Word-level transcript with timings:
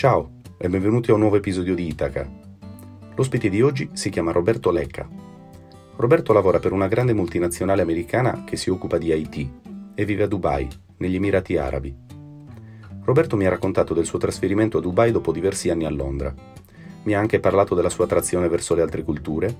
Ciao 0.00 0.30
e 0.56 0.66
benvenuti 0.70 1.10
a 1.10 1.12
un 1.12 1.20
nuovo 1.20 1.36
episodio 1.36 1.74
di 1.74 1.86
Itaca. 1.86 2.26
L'ospite 3.16 3.50
di 3.50 3.60
oggi 3.60 3.90
si 3.92 4.08
chiama 4.08 4.32
Roberto 4.32 4.70
Lecca. 4.70 5.06
Roberto 5.96 6.32
lavora 6.32 6.58
per 6.58 6.72
una 6.72 6.88
grande 6.88 7.12
multinazionale 7.12 7.82
americana 7.82 8.44
che 8.44 8.56
si 8.56 8.70
occupa 8.70 8.96
di 8.96 9.12
IT 9.12 9.48
e 9.94 10.04
vive 10.06 10.22
a 10.22 10.26
Dubai, 10.26 10.66
negli 10.96 11.16
Emirati 11.16 11.58
Arabi. 11.58 11.94
Roberto 13.04 13.36
mi 13.36 13.44
ha 13.44 13.50
raccontato 13.50 13.92
del 13.92 14.06
suo 14.06 14.18
trasferimento 14.18 14.78
a 14.78 14.80
Dubai 14.80 15.12
dopo 15.12 15.32
diversi 15.32 15.68
anni 15.68 15.84
a 15.84 15.90
Londra. 15.90 16.34
Mi 17.02 17.14
ha 17.14 17.18
anche 17.18 17.38
parlato 17.38 17.74
della 17.74 17.90
sua 17.90 18.04
attrazione 18.04 18.48
verso 18.48 18.74
le 18.74 18.80
altre 18.80 19.02
culture, 19.02 19.54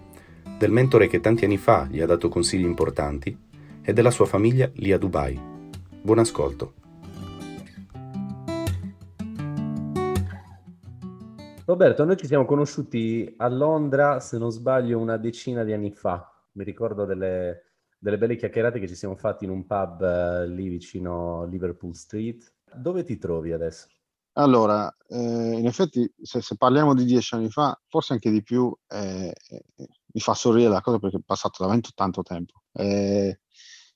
del 0.56 0.70
mentore 0.70 1.06
che 1.06 1.20
tanti 1.20 1.44
anni 1.44 1.58
fa 1.58 1.86
gli 1.90 2.00
ha 2.00 2.06
dato 2.06 2.30
consigli 2.30 2.64
importanti 2.64 3.36
e 3.82 3.92
della 3.92 4.10
sua 4.10 4.24
famiglia 4.24 4.70
lì 4.76 4.90
a 4.90 4.96
Dubai. 4.96 5.38
Buon 6.00 6.18
ascolto. 6.18 6.72
Roberto, 11.70 12.04
noi 12.04 12.16
ci 12.16 12.26
siamo 12.26 12.46
conosciuti 12.46 13.32
a 13.36 13.46
Londra, 13.46 14.18
se 14.18 14.38
non 14.38 14.50
sbaglio, 14.50 14.98
una 14.98 15.16
decina 15.16 15.62
di 15.62 15.72
anni 15.72 15.92
fa. 15.92 16.28
Mi 16.54 16.64
ricordo 16.64 17.04
delle, 17.04 17.76
delle 17.96 18.18
belle 18.18 18.34
chiacchierate 18.34 18.80
che 18.80 18.88
ci 18.88 18.96
siamo 18.96 19.14
fatti 19.14 19.44
in 19.44 19.50
un 19.50 19.64
pub 19.64 20.02
eh, 20.02 20.48
lì 20.48 20.68
vicino 20.68 21.44
Liverpool 21.44 21.94
Street. 21.94 22.52
Dove 22.74 23.04
ti 23.04 23.18
trovi 23.18 23.52
adesso? 23.52 23.86
Allora, 24.32 24.92
eh, 25.06 25.16
in 25.16 25.64
effetti, 25.64 26.12
se, 26.20 26.40
se, 26.40 26.56
parliamo 26.56 26.92
di 26.92 27.04
dieci 27.04 27.36
anni 27.36 27.50
fa, 27.50 27.80
forse 27.86 28.14
anche 28.14 28.32
di 28.32 28.42
più, 28.42 28.76
eh, 28.88 29.32
eh 29.50 29.64
mi 30.12 30.20
fa 30.20 30.34
sorridere 30.34 30.72
la 30.72 30.80
cosa 30.80 30.98
perché 30.98 31.18
è 31.18 31.22
passato 31.24 31.62
davvero 31.62 31.86
tanto 31.94 32.22
tempo. 32.22 32.62
Eh, 32.72 33.38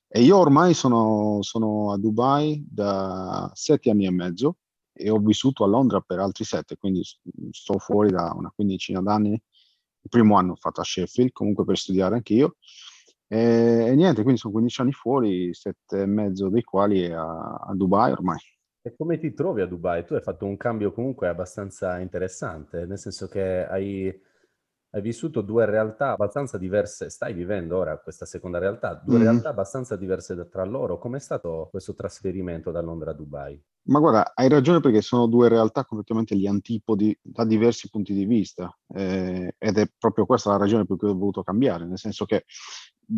e 0.06 0.20
io 0.20 0.36
ormai 0.36 0.74
sono, 0.74 1.38
sono 1.42 1.90
a 1.90 1.98
Dubai 1.98 2.64
da 2.70 3.50
sette 3.52 3.90
anni 3.90 4.06
e 4.06 4.12
mezzo 4.12 4.58
e 4.94 5.10
ho 5.10 5.18
vissuto 5.18 5.64
a 5.64 5.66
Londra 5.66 6.00
per 6.00 6.20
altri 6.20 6.44
sette, 6.44 6.76
quindi 6.76 7.02
sto 7.50 7.78
fuori 7.78 8.10
da 8.10 8.32
una 8.34 8.52
quindicina 8.54 9.02
d'anni. 9.02 9.32
Il 9.32 10.10
primo 10.10 10.36
anno 10.36 10.52
ho 10.52 10.56
fatto 10.56 10.80
a 10.80 10.84
Sheffield, 10.84 11.32
comunque 11.32 11.64
per 11.64 11.76
studiare 11.76 12.14
anch'io. 12.14 12.56
E, 13.26 13.86
e 13.88 13.94
niente, 13.94 14.22
quindi 14.22 14.38
sono 14.40 14.52
15 14.52 14.80
anni 14.82 14.92
fuori, 14.92 15.52
sette 15.52 16.02
e 16.02 16.06
mezzo 16.06 16.48
dei 16.48 16.62
quali 16.62 17.10
a, 17.10 17.54
a 17.54 17.74
Dubai 17.74 18.12
ormai. 18.12 18.38
E 18.82 18.94
come 18.96 19.18
ti 19.18 19.32
trovi 19.32 19.62
a 19.62 19.66
Dubai? 19.66 20.04
Tu 20.04 20.14
hai 20.14 20.20
fatto 20.20 20.44
un 20.44 20.56
cambio 20.56 20.92
comunque 20.92 21.28
abbastanza 21.28 21.98
interessante, 21.98 22.84
nel 22.86 22.98
senso 22.98 23.28
che 23.28 23.66
hai 23.66 24.14
hai 24.94 25.02
vissuto 25.02 25.40
due 25.40 25.66
realtà 25.66 26.12
abbastanza 26.12 26.56
diverse, 26.56 27.10
stai 27.10 27.34
vivendo 27.34 27.76
ora 27.76 27.98
questa 27.98 28.26
seconda 28.26 28.58
realtà, 28.58 28.94
due 29.04 29.18
mm. 29.18 29.22
realtà 29.22 29.48
abbastanza 29.48 29.96
diverse 29.96 30.48
tra 30.48 30.64
loro. 30.64 30.98
Com'è 30.98 31.18
stato 31.18 31.66
questo 31.70 31.94
trasferimento 31.94 32.70
da 32.70 32.80
Londra 32.80 33.10
a 33.10 33.14
Dubai? 33.14 33.60
Ma 33.86 33.98
guarda, 33.98 34.32
hai 34.34 34.48
ragione 34.48 34.78
perché 34.78 35.02
sono 35.02 35.26
due 35.26 35.48
realtà 35.48 35.84
completamente 35.84 36.36
gli 36.36 36.46
antipodi 36.46 37.16
da 37.20 37.44
diversi 37.44 37.90
punti 37.90 38.14
di 38.14 38.24
vista 38.24 38.72
eh, 38.94 39.56
ed 39.58 39.78
è 39.78 39.90
proprio 39.98 40.26
questa 40.26 40.50
la 40.50 40.58
ragione 40.58 40.86
per 40.86 40.96
cui 40.96 41.08
ho 41.08 41.18
voluto 41.18 41.42
cambiare, 41.42 41.84
nel 41.84 41.98
senso 41.98 42.24
che 42.24 42.44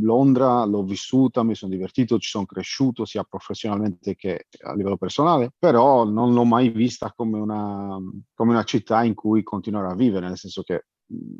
Londra 0.00 0.64
l'ho 0.64 0.82
vissuta, 0.82 1.44
mi 1.44 1.54
sono 1.54 1.70
divertito, 1.70 2.18
ci 2.18 2.30
sono 2.30 2.46
cresciuto 2.46 3.04
sia 3.04 3.22
professionalmente 3.22 4.16
che 4.16 4.46
a 4.62 4.74
livello 4.74 4.96
personale, 4.96 5.52
però 5.58 6.04
non 6.04 6.32
l'ho 6.32 6.44
mai 6.44 6.70
vista 6.70 7.12
come 7.14 7.38
una, 7.38 7.98
come 8.34 8.50
una 8.50 8.64
città 8.64 9.04
in 9.04 9.14
cui 9.14 9.42
continuare 9.42 9.92
a 9.92 9.94
vivere, 9.94 10.26
nel 10.26 10.38
senso 10.38 10.62
che 10.62 10.86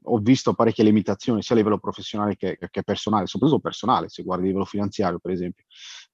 ho 0.02 0.18
visto 0.18 0.54
parecchie 0.54 0.84
limitazioni 0.84 1.42
sia 1.42 1.54
a 1.54 1.58
livello 1.58 1.78
professionale 1.78 2.36
che, 2.36 2.56
che, 2.58 2.82
personale, 2.82 3.26
soprattutto 3.26 3.60
personale, 3.60 4.08
se 4.08 4.22
guardi 4.22 4.44
a 4.44 4.46
livello 4.46 4.64
finanziario 4.64 5.18
per 5.18 5.32
esempio. 5.32 5.64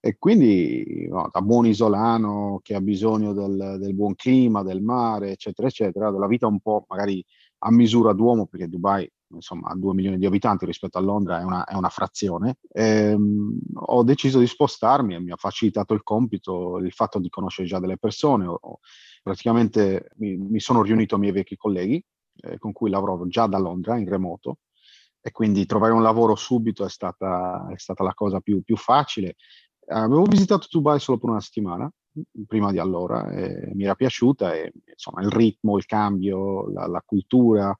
E 0.01 0.17
quindi 0.19 1.07
no, 1.09 1.29
da 1.31 1.41
buon 1.43 1.67
isolano 1.67 2.61
che 2.63 2.75
ha 2.75 2.81
bisogno 2.81 3.33
del, 3.33 3.77
del, 3.79 3.95
buon 3.95 4.15
clima, 4.15 4.63
del 4.63 4.83
mare, 4.83 5.33
eccetera, 5.33 5.69
eccetera, 5.69 6.11
della 6.11 6.27
vita 6.27 6.47
un 6.47 6.61
po' 6.61 6.87
magari 6.89 7.25
a 7.65 7.71
misura 7.71 8.13
d'uomo, 8.13 8.47
perché 8.47 8.69
Dubai 8.69 9.09
insomma 9.35 9.69
ha 9.69 9.77
2 9.77 9.95
milioni 9.95 10.19
di 10.19 10.27
abitanti 10.27 10.67
rispetto 10.67 10.99
a 10.99 11.01
Londra 11.01 11.41
è 11.41 11.45
una, 11.45 11.65
è 11.65 11.75
una 11.75 11.89
frazione, 11.89 12.57
ehm, 12.71 13.59
ho 13.75 14.03
deciso 14.03 14.39
di 14.39 14.47
spostarmi 14.47 15.15
e 15.15 15.21
mi 15.21 15.31
ha 15.31 15.37
facilitato 15.37 15.95
il 15.95 16.03
compito 16.03 16.79
il 16.79 16.93
fatto 16.93 17.19
di 17.19 17.29
conoscere 17.29 17.69
già 17.69 17.79
delle 17.79 17.97
persone. 17.99 18.47
Ho, 18.47 18.81
praticamente 19.23 20.11
mi, 20.17 20.37
mi 20.37 20.61
sono 20.61 20.83
riunito 20.83 21.15
ai 21.15 21.21
miei 21.21 21.33
vecchi 21.33 21.57
colleghi 21.57 22.05
eh, 22.41 22.59
con 22.59 22.73
cui 22.73 22.91
lavoravo 22.91 23.27
già 23.27 23.47
da 23.47 23.59
Londra 23.59 23.97
in 23.99 24.09
remoto 24.09 24.59
e 25.21 25.31
quindi 25.31 25.67
trovare 25.67 25.93
un 25.93 26.03
lavoro 26.03 26.35
subito 26.35 26.85
è 26.85 26.89
stata, 26.89 27.69
è 27.71 27.79
stata 27.79 28.03
la 28.03 28.15
cosa 28.15 28.41
più, 28.41 28.63
più 28.63 28.77
facile. 28.77 29.37
Avevo 29.87 30.25
visitato 30.25 30.67
Dubai 30.71 30.99
solo 30.99 31.19
per 31.19 31.31
una 31.31 31.41
settimana, 31.41 31.91
prima 32.47 32.73
di 32.73 32.79
allora, 32.79 33.25
mi 33.29 33.85
era 33.85 33.95
piaciuta 33.95 34.55
e 34.55 34.73
insomma 34.85 35.23
il 35.23 35.31
ritmo, 35.31 35.77
il 35.77 35.87
cambio, 35.87 36.69
la, 36.71 36.87
la 36.87 37.03
cultura, 37.05 37.77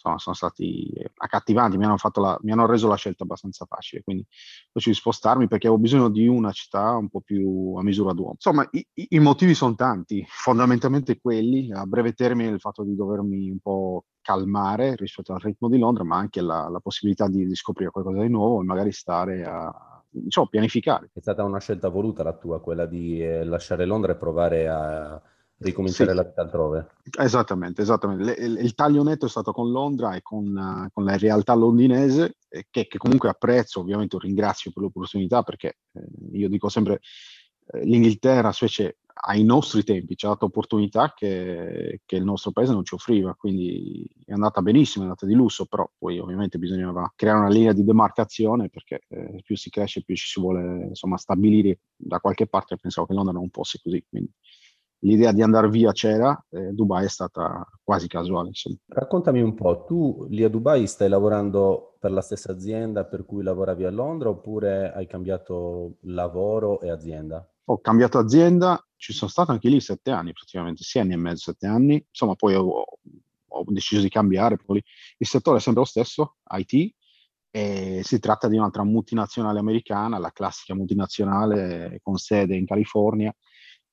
insomma, 0.00 0.18
sono 0.18 0.34
stati 0.34 0.90
accattivanti, 1.14 1.76
mi 1.76 1.84
hanno, 1.84 1.96
la, 2.14 2.38
mi 2.42 2.52
hanno, 2.52 2.66
reso 2.66 2.88
la 2.88 2.96
scelta 2.96 3.24
abbastanza 3.24 3.66
facile, 3.66 4.02
quindi 4.02 4.22
ho 4.22 4.70
deciso 4.72 4.90
di 4.90 4.96
spostarmi 4.96 5.48
perché 5.48 5.66
avevo 5.66 5.82
bisogno 5.82 6.08
di 6.08 6.26
una 6.26 6.52
città 6.52 6.96
un 6.96 7.08
po' 7.08 7.20
più 7.20 7.74
a 7.76 7.82
misura 7.82 8.12
d'uomo. 8.12 8.32
Insomma, 8.32 8.66
i, 8.72 8.86
i 8.94 9.18
motivi 9.18 9.54
sono 9.54 9.74
tanti, 9.74 10.24
fondamentalmente 10.26 11.20
quelli, 11.20 11.70
a 11.72 11.84
breve 11.84 12.12
termine 12.14 12.50
il 12.50 12.60
fatto 12.60 12.82
di 12.82 12.94
dovermi 12.94 13.50
un 13.50 13.58
po' 13.60 14.06
calmare 14.22 14.94
rispetto 14.96 15.32
al 15.32 15.40
ritmo 15.40 15.68
di 15.68 15.78
Londra, 15.78 16.04
ma 16.04 16.16
anche 16.16 16.40
la, 16.40 16.68
la 16.68 16.80
possibilità 16.80 17.28
di, 17.28 17.46
di, 17.46 17.54
scoprire 17.54 17.90
qualcosa 17.90 18.20
di 18.20 18.28
nuovo 18.28 18.60
e 18.60 18.64
magari 18.64 18.92
stare 18.92 19.44
a, 19.44 20.02
diciamo, 20.08 20.48
pianificare. 20.48 21.10
È 21.12 21.20
stata 21.20 21.44
una 21.44 21.60
scelta 21.60 21.88
voluta 21.88 22.22
la 22.22 22.36
tua, 22.36 22.60
quella 22.60 22.86
di 22.86 23.22
eh, 23.22 23.44
lasciare 23.44 23.84
Londra 23.84 24.12
e 24.12 24.16
provare 24.16 24.68
a 24.68 25.20
ricominciare 25.60 26.10
sì. 26.10 26.16
la 26.16 26.22
vita 26.22 26.42
altrove. 26.42 26.88
Esattamente, 27.18 27.82
esattamente. 27.82 28.40
Il, 28.40 28.58
il, 28.58 28.74
taglio 28.74 29.02
netto 29.02 29.26
è 29.26 29.28
stato 29.28 29.52
con 29.52 29.70
Londra 29.70 30.14
e 30.14 30.22
con, 30.22 30.46
uh, 30.46 30.90
con 30.92 31.04
la 31.04 31.16
realtà 31.16 31.54
londinese, 31.54 32.36
eh, 32.48 32.66
che, 32.70 32.86
che, 32.86 32.98
comunque 32.98 33.28
apprezzo, 33.28 33.80
ovviamente 33.80 34.16
ringrazio 34.18 34.70
per 34.72 34.82
l'opportunità, 34.84 35.42
perché 35.42 35.78
eh, 35.92 36.06
io 36.32 36.48
dico 36.48 36.68
sempre, 36.68 37.00
eh, 37.72 37.84
l'Inghilterra 37.84 38.52
specie 38.52 38.98
ai 39.22 39.44
nostri 39.44 39.84
tempi 39.84 40.16
ci 40.16 40.24
ha 40.24 40.30
dato 40.30 40.46
opportunità 40.46 41.12
che, 41.14 42.00
che, 42.06 42.16
il 42.16 42.24
nostro 42.24 42.52
paese 42.52 42.72
non 42.72 42.84
ci 42.84 42.94
offriva, 42.94 43.34
quindi 43.34 44.08
è 44.24 44.32
andata 44.32 44.62
benissimo, 44.62 45.04
è 45.04 45.08
andata 45.08 45.26
di 45.26 45.34
lusso, 45.34 45.66
però 45.66 45.90
poi 45.98 46.18
ovviamente 46.18 46.58
bisognava 46.58 47.12
creare 47.14 47.40
una 47.40 47.50
linea 47.50 47.74
di 47.74 47.84
demarcazione 47.84 48.70
perché 48.70 49.02
eh, 49.08 49.42
più 49.44 49.56
si 49.56 49.68
cresce 49.68 50.02
più 50.04 50.14
ci 50.14 50.26
si 50.26 50.40
vuole 50.40 50.86
insomma 50.88 51.18
stabilire 51.18 51.80
da 51.94 52.18
qualche 52.18 52.46
parte, 52.46 52.78
pensavo 52.78 53.06
che 53.06 53.12
Londra 53.12 53.34
non 53.34 53.50
fosse 53.50 53.78
così, 53.82 54.02
quindi 54.08 54.32
l'idea 55.00 55.32
di 55.32 55.42
andare 55.42 55.68
via 55.68 55.92
c'era, 55.92 56.38
eh, 56.50 56.72
Dubai 56.72 57.04
è 57.04 57.08
stata 57.08 57.66
quasi 57.82 58.08
casuale. 58.08 58.48
Insomma. 58.48 58.76
Raccontami 58.86 59.40
un 59.40 59.54
po', 59.54 59.84
tu 59.84 60.26
lì 60.28 60.42
a 60.44 60.48
Dubai 60.48 60.86
stai 60.86 61.08
lavorando 61.08 61.96
per 61.98 62.12
la 62.12 62.22
stessa 62.22 62.52
azienda 62.52 63.04
per 63.04 63.24
cui 63.24 63.42
lavoravi 63.42 63.84
a 63.84 63.90
Londra 63.90 64.30
oppure 64.30 64.92
hai 64.92 65.06
cambiato 65.06 65.96
lavoro 66.02 66.80
e 66.80 66.90
azienda? 66.90 67.46
Ho 67.64 67.78
cambiato 67.80 68.18
azienda, 68.18 68.84
ci 68.96 69.12
sono 69.12 69.30
stato 69.30 69.52
anche 69.52 69.68
lì 69.68 69.80
sette 69.80 70.10
anni 70.10 70.32
praticamente, 70.32 70.82
sei 70.82 71.02
anni 71.02 71.12
e 71.12 71.16
mezzo, 71.16 71.50
sette 71.50 71.66
anni, 71.66 72.04
insomma 72.08 72.34
poi 72.34 72.54
ho, 72.54 72.84
ho 73.48 73.64
deciso 73.68 74.00
di 74.00 74.08
cambiare, 74.08 74.56
poi 74.56 74.82
il 75.18 75.26
settore 75.26 75.58
è 75.58 75.60
sempre 75.60 75.82
lo 75.82 75.88
stesso, 75.88 76.36
IT, 76.50 76.94
e 77.52 78.00
si 78.04 78.18
tratta 78.18 78.48
di 78.48 78.56
un'altra 78.56 78.84
multinazionale 78.84 79.58
americana, 79.58 80.18
la 80.18 80.30
classica 80.30 80.74
multinazionale 80.74 82.00
con 82.02 82.16
sede 82.16 82.56
in 82.56 82.64
California, 82.64 83.34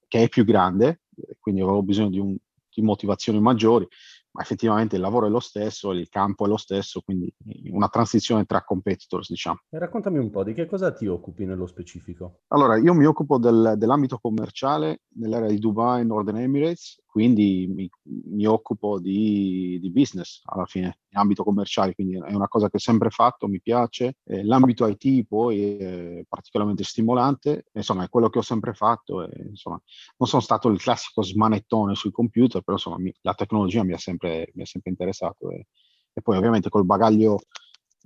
che 0.07 0.23
è 0.23 0.29
più 0.29 0.43
grande, 0.43 1.01
quindi 1.39 1.61
avevo 1.61 1.83
bisogno 1.83 2.09
di, 2.09 2.19
un, 2.19 2.35
di 2.73 2.81
motivazioni 2.81 3.39
maggiori, 3.39 3.87
ma 4.31 4.43
effettivamente 4.43 4.95
il 4.95 5.01
lavoro 5.01 5.25
è 5.25 5.29
lo 5.29 5.39
stesso, 5.39 5.91
il 5.91 6.09
campo 6.09 6.45
è 6.45 6.47
lo 6.47 6.57
stesso, 6.57 7.01
quindi 7.01 7.33
una 7.71 7.87
transizione 7.87 8.45
tra 8.45 8.63
competitors, 8.63 9.29
diciamo. 9.29 9.61
E 9.69 9.79
raccontami 9.79 10.19
un 10.19 10.29
po' 10.29 10.43
di 10.43 10.53
che 10.53 10.67
cosa 10.67 10.91
ti 10.91 11.07
occupi 11.07 11.45
nello 11.45 11.65
specifico. 11.65 12.41
Allora, 12.49 12.77
io 12.77 12.93
mi 12.93 13.05
occupo 13.05 13.39
del, 13.39 13.73
dell'ambito 13.77 14.19
commerciale 14.19 15.01
nell'area 15.15 15.49
di 15.49 15.57
Dubai, 15.57 16.05
Northern 16.05 16.37
Emirates, 16.37 17.01
quindi 17.17 17.65
mi, 17.67 17.89
mi 18.25 18.45
occupo 18.45 18.99
di, 18.99 19.79
di, 19.81 19.89
business 19.89 20.41
alla 20.45 20.67
fine, 20.67 20.99
in 21.09 21.17
ambito 21.17 21.43
commerciale, 21.43 21.95
quindi 21.95 22.15
è 22.15 22.31
una 22.31 22.47
cosa 22.47 22.69
che 22.69 22.75
ho 22.75 22.79
sempre 22.79 23.09
fatto, 23.09 23.47
mi 23.47 23.59
piace. 23.59 24.17
Eh, 24.23 24.43
l'ambito 24.43 24.85
IT 24.85 25.25
poi 25.25 25.77
è 25.77 26.23
particolarmente 26.29 26.83
stimolante, 26.83 27.65
insomma 27.73 28.03
è 28.03 28.09
quello 28.09 28.29
che 28.29 28.37
ho 28.37 28.43
sempre 28.43 28.75
fatto, 28.75 29.23
e, 29.27 29.47
insomma 29.49 29.81
non 30.17 30.29
sono 30.29 30.43
stato 30.43 30.69
il 30.69 30.79
classico 30.79 31.23
smanettone 31.23 31.95
sui 31.95 32.11
computer, 32.11 32.61
però 32.61 32.77
insomma 32.77 32.99
mi, 32.99 33.11
la 33.21 33.33
tecnologia 33.33 33.83
mi 33.83 33.93
ha 33.93 33.97
sempre, 33.97 34.51
mi 34.53 34.61
ha 34.61 34.67
sempre 34.67 34.91
interessato 34.91 35.49
e, 35.49 35.65
e 36.13 36.21
poi 36.21 36.37
ovviamente 36.37 36.69
col 36.69 36.85
bagaglio 36.85 37.39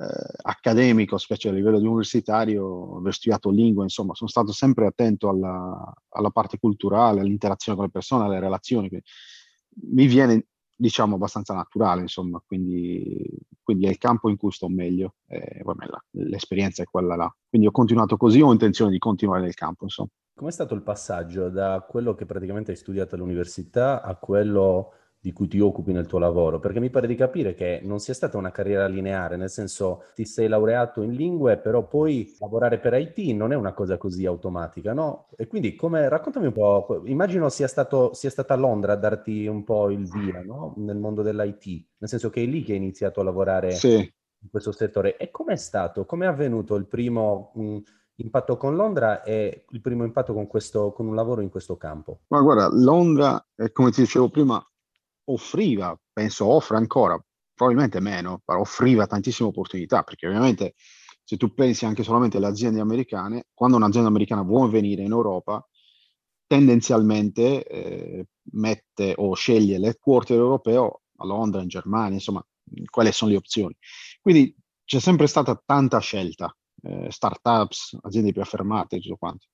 eh, 0.02 0.34
accademico, 0.42 1.20
specie 1.20 1.50
a 1.50 1.52
livello 1.52 1.78
di 1.78 1.86
universitario, 1.86 2.66
ho 2.66 3.12
studiato 3.12 3.52
lingue, 3.52 3.84
insomma, 3.84 4.16
sono 4.16 4.30
stato 4.30 4.52
sempre 4.52 4.88
attento 4.88 5.30
alla, 5.30 5.94
alla 6.10 6.30
parte 6.32 6.58
culturale, 6.58 7.20
all'interazione 7.20 7.78
con 7.78 7.86
le 7.86 7.92
persone, 7.94 8.26
alle 8.26 8.40
relazioni. 8.40 8.90
Mi 9.92 10.08
viene, 10.08 10.48
diciamo, 10.76 11.16
abbastanza 11.16 11.54
naturale, 11.54 12.02
insomma, 12.02 12.42
quindi, 12.44 13.30
quindi, 13.62 13.86
è 13.86 13.90
il 13.90 14.00
campo 14.00 14.30
in 14.30 14.38
cui 14.38 14.52
sto 14.52 14.68
meglio. 14.70 15.16
Eh, 15.28 15.62
vabbè, 15.64 15.86
la, 15.86 16.04
l'esperienza 16.12 16.82
è 16.82 16.86
quella 16.86 17.16
là. 17.16 17.36
Quindi 17.48 17.68
ho 17.68 17.72
continuato 17.72 18.18
così, 18.18 18.42
ho 18.42 18.52
intenzione 18.52 18.90
di 18.90 18.98
continuare 18.98 19.44
nel 19.44 19.54
campo, 19.54 19.84
insomma. 19.84 20.10
Com'è 20.34 20.52
stato 20.52 20.74
il 20.74 20.82
passaggio 20.82 21.50
da 21.50 21.86
quello 21.88 22.16
che 22.16 22.26
praticamente 22.26 22.72
hai 22.72 22.78
studiato 22.78 23.14
all'università 23.14 24.02
a 24.02 24.16
quello 24.16 24.94
di 25.24 25.34
cui 25.34 25.48
ti 25.48 25.60
occupi 25.60 25.92
nel 25.92 26.08
tuo 26.08 26.18
lavoro, 26.18 26.60
perché 26.60 26.80
mi 26.80 26.90
pare 26.90 27.06
di 27.06 27.16
capire 27.16 27.54
che 27.54 27.80
non 27.84 28.00
sia 28.00 28.16
stata 28.16 28.38
una 28.38 28.50
carriera 28.50 28.88
lineare, 28.88 29.38
nel 29.38 29.52
senso 29.52 30.06
ti 30.16 30.26
sei 30.26 30.48
laureato 30.48 31.04
in 31.04 31.12
lingue, 31.12 31.58
però 31.58 31.88
poi 31.88 32.36
lavorare 32.40 32.80
per 32.80 32.96
IT 32.96 33.20
non 33.36 33.52
è 33.52 33.56
una 33.56 33.74
cosa 33.74 33.98
così 33.98 34.26
automatica, 34.26 34.94
no? 34.94 35.28
E 35.38 35.46
quindi 35.46 35.76
come, 35.76 36.10
raccontami 36.10 36.48
un 36.48 36.54
po', 36.54 37.04
immagino 37.06 37.50
sia, 37.50 37.68
stato, 37.68 38.16
sia 38.16 38.32
stata 38.32 38.56
Londra 38.56 38.94
a 38.94 38.96
darti 38.96 39.46
un 39.46 39.64
po' 39.64 39.92
il 39.92 40.10
via, 40.10 40.42
no? 40.42 40.74
Nel 40.78 40.98
mondo 40.98 41.22
dell'IT, 41.22 41.66
nel 42.00 42.10
senso 42.10 42.32
che 42.32 42.42
è 42.42 42.46
lì 42.48 42.64
che 42.64 42.72
hai 42.72 42.80
iniziato 42.80 43.22
a 43.22 43.24
lavorare 43.24 43.74
sì. 43.74 43.98
in 43.98 44.50
questo 44.50 44.72
settore. 44.72 45.18
E 45.18 45.30
com'è 45.30 45.56
stato? 45.56 46.06
Com'è 46.06 46.26
avvenuto 46.26 46.74
il 46.76 46.88
primo... 46.88 47.52
Mh, 47.54 47.78
impatto 48.22 48.56
con 48.56 48.76
Londra 48.76 49.24
e 49.24 49.66
il 49.68 49.82
primo 49.82 50.04
impatto 50.04 50.34
con, 50.34 50.46
questo, 50.46 50.92
con 50.92 51.08
un 51.08 51.16
lavoro 51.16 51.42
in 51.42 51.50
questo 51.50 51.76
campo? 51.76 52.20
Ma 52.28 52.40
guarda, 52.42 52.70
Londra, 52.72 53.44
come 53.72 53.90
ti 53.90 54.02
dicevo 54.02 54.30
prima, 54.30 54.64
offriva, 55.34 55.98
penso 56.12 56.46
offre 56.46 56.78
ancora, 56.78 57.22
probabilmente 57.54 58.00
meno, 58.00 58.42
però 58.44 58.62
offriva 58.62 59.08
tantissime 59.08 59.50
opportunità, 59.50 60.04
perché 60.04 60.28
ovviamente 60.28 60.74
se 61.24 61.38
tu 61.38 61.54
pensi 61.54 61.86
anche 61.86 62.04
solamente 62.04 62.38
alle 62.38 62.48
aziende 62.48 62.80
americane, 62.82 63.46
quando 63.54 63.78
un'azienda 63.78 64.10
americana 64.10 64.42
vuole 64.42 64.72
venire 64.72 65.04
in 65.04 65.12
Europa, 65.12 65.66
tendenzialmente 66.46 67.66
eh, 67.66 68.26
mette 68.52 69.14
o 69.16 69.34
sceglie 69.34 69.78
l'headquarter 69.78 70.38
europeo 70.38 71.04
a 71.18 71.26
Londra, 71.26 71.62
in 71.62 71.68
Germania, 71.70 72.16
insomma, 72.16 72.46
quali 72.90 73.12
sono 73.12 73.32
le 73.32 73.38
opzioni. 73.38 73.76
Quindi 74.20 74.54
c'è 74.84 75.00
sempre 75.00 75.28
stata 75.28 75.62
tanta 75.66 76.00
scelta, 76.00 76.54
eh, 76.82 77.10
startups, 77.10 77.98
aziende 78.02 78.34
più 78.34 78.42
affermate 78.42 79.00
tutto 79.00 79.16
quanto. 79.16 79.48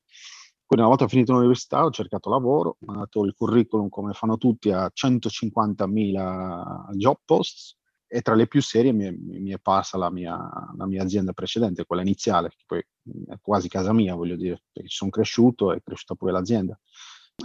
Quindi 0.67 0.85
una 0.85 0.87
volta 0.87 1.07
finito 1.07 1.31
l'università 1.31 1.85
ho 1.85 1.91
cercato 1.91 2.29
lavoro, 2.29 2.71
ho 2.71 2.85
mandato 2.85 3.23
il 3.23 3.33
curriculum 3.33 3.87
come 3.87 4.11
fanno 4.11 4.37
tutti 4.37 4.69
a 4.69 4.91
150.000 4.93 6.89
job 6.91 7.15
posts 7.23 7.77
e 8.05 8.21
tra 8.21 8.35
le 8.35 8.47
più 8.47 8.61
serie 8.61 8.91
mi 8.91 9.09
mi 9.11 9.51
è 9.51 9.59
parsa 9.59 9.97
la 9.97 10.11
mia, 10.11 10.37
la 10.77 10.85
mia, 10.85 11.03
azienda 11.03 11.31
precedente, 11.31 11.85
quella 11.85 12.01
iniziale, 12.01 12.49
che 12.49 12.63
poi 12.65 12.79
è 13.27 13.37
quasi 13.41 13.69
casa 13.69 13.93
mia, 13.93 14.13
voglio 14.15 14.35
dire, 14.35 14.63
perché 14.73 14.89
ci 14.89 14.97
sono 14.97 15.09
cresciuto 15.09 15.71
e 15.71 15.77
è 15.77 15.81
cresciuta 15.81 16.15
pure 16.15 16.33
l'azienda. 16.33 16.77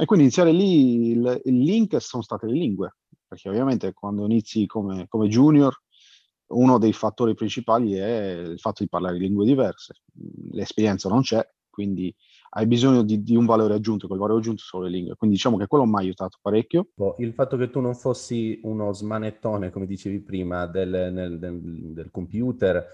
E 0.01 0.05
quindi 0.05 0.25
iniziare 0.25 0.51
lì, 0.51 1.11
il, 1.11 1.41
il 1.45 1.59
link 1.59 2.01
sono 2.01 2.25
state 2.25 2.47
le 2.47 2.55
lingue, 2.55 2.97
perché 3.29 3.49
ovviamente 3.49 3.93
quando 3.93 4.25
inizi 4.25 4.67
come, 4.67 5.07
come 5.07 5.29
junior 5.29 5.81
uno 6.49 6.79
dei 6.79 6.93
fattori 6.93 7.35
principali 7.35 7.95
è 7.95 8.31
il 8.41 8.59
fatto 8.59 8.83
di 8.83 8.89
parlare 8.89 9.17
lingue 9.17 9.45
diverse. 9.45 10.03
L'esperienza 10.51 11.09
non 11.09 11.23
c'è, 11.23 11.47
quindi 11.71 12.15
hai 12.55 12.67
bisogno 12.67 13.03
di, 13.03 13.23
di, 13.23 13.35
un 13.35 13.47
valore 13.47 13.75
aggiunto, 13.75 14.07
quel 14.07 14.19
valore 14.19 14.41
aggiunto 14.41 14.63
sono 14.63 14.85
le 14.85 14.91
lingue. 14.91 15.15
Quindi 15.15 15.37
diciamo 15.37 15.57
che 15.57 15.67
quello 15.67 15.87
mi 15.87 15.95
ha 15.95 15.99
aiutato 15.99 16.39
parecchio. 16.41 16.89
Boh, 16.95 17.17
il 17.19 17.33
fatto 17.33 17.57
che 17.57 17.71
tu 17.71 17.81
non 17.81 17.95
fossi 17.95 18.61
uno 18.65 18.93
smanettone, 18.93 19.71
come 19.71 19.87
dicevi 19.87 20.21
prima, 20.21 20.67
del, 20.67 21.13
nel, 21.13 21.39
del, 21.39 21.61
del 21.61 22.11
computer 22.11 22.87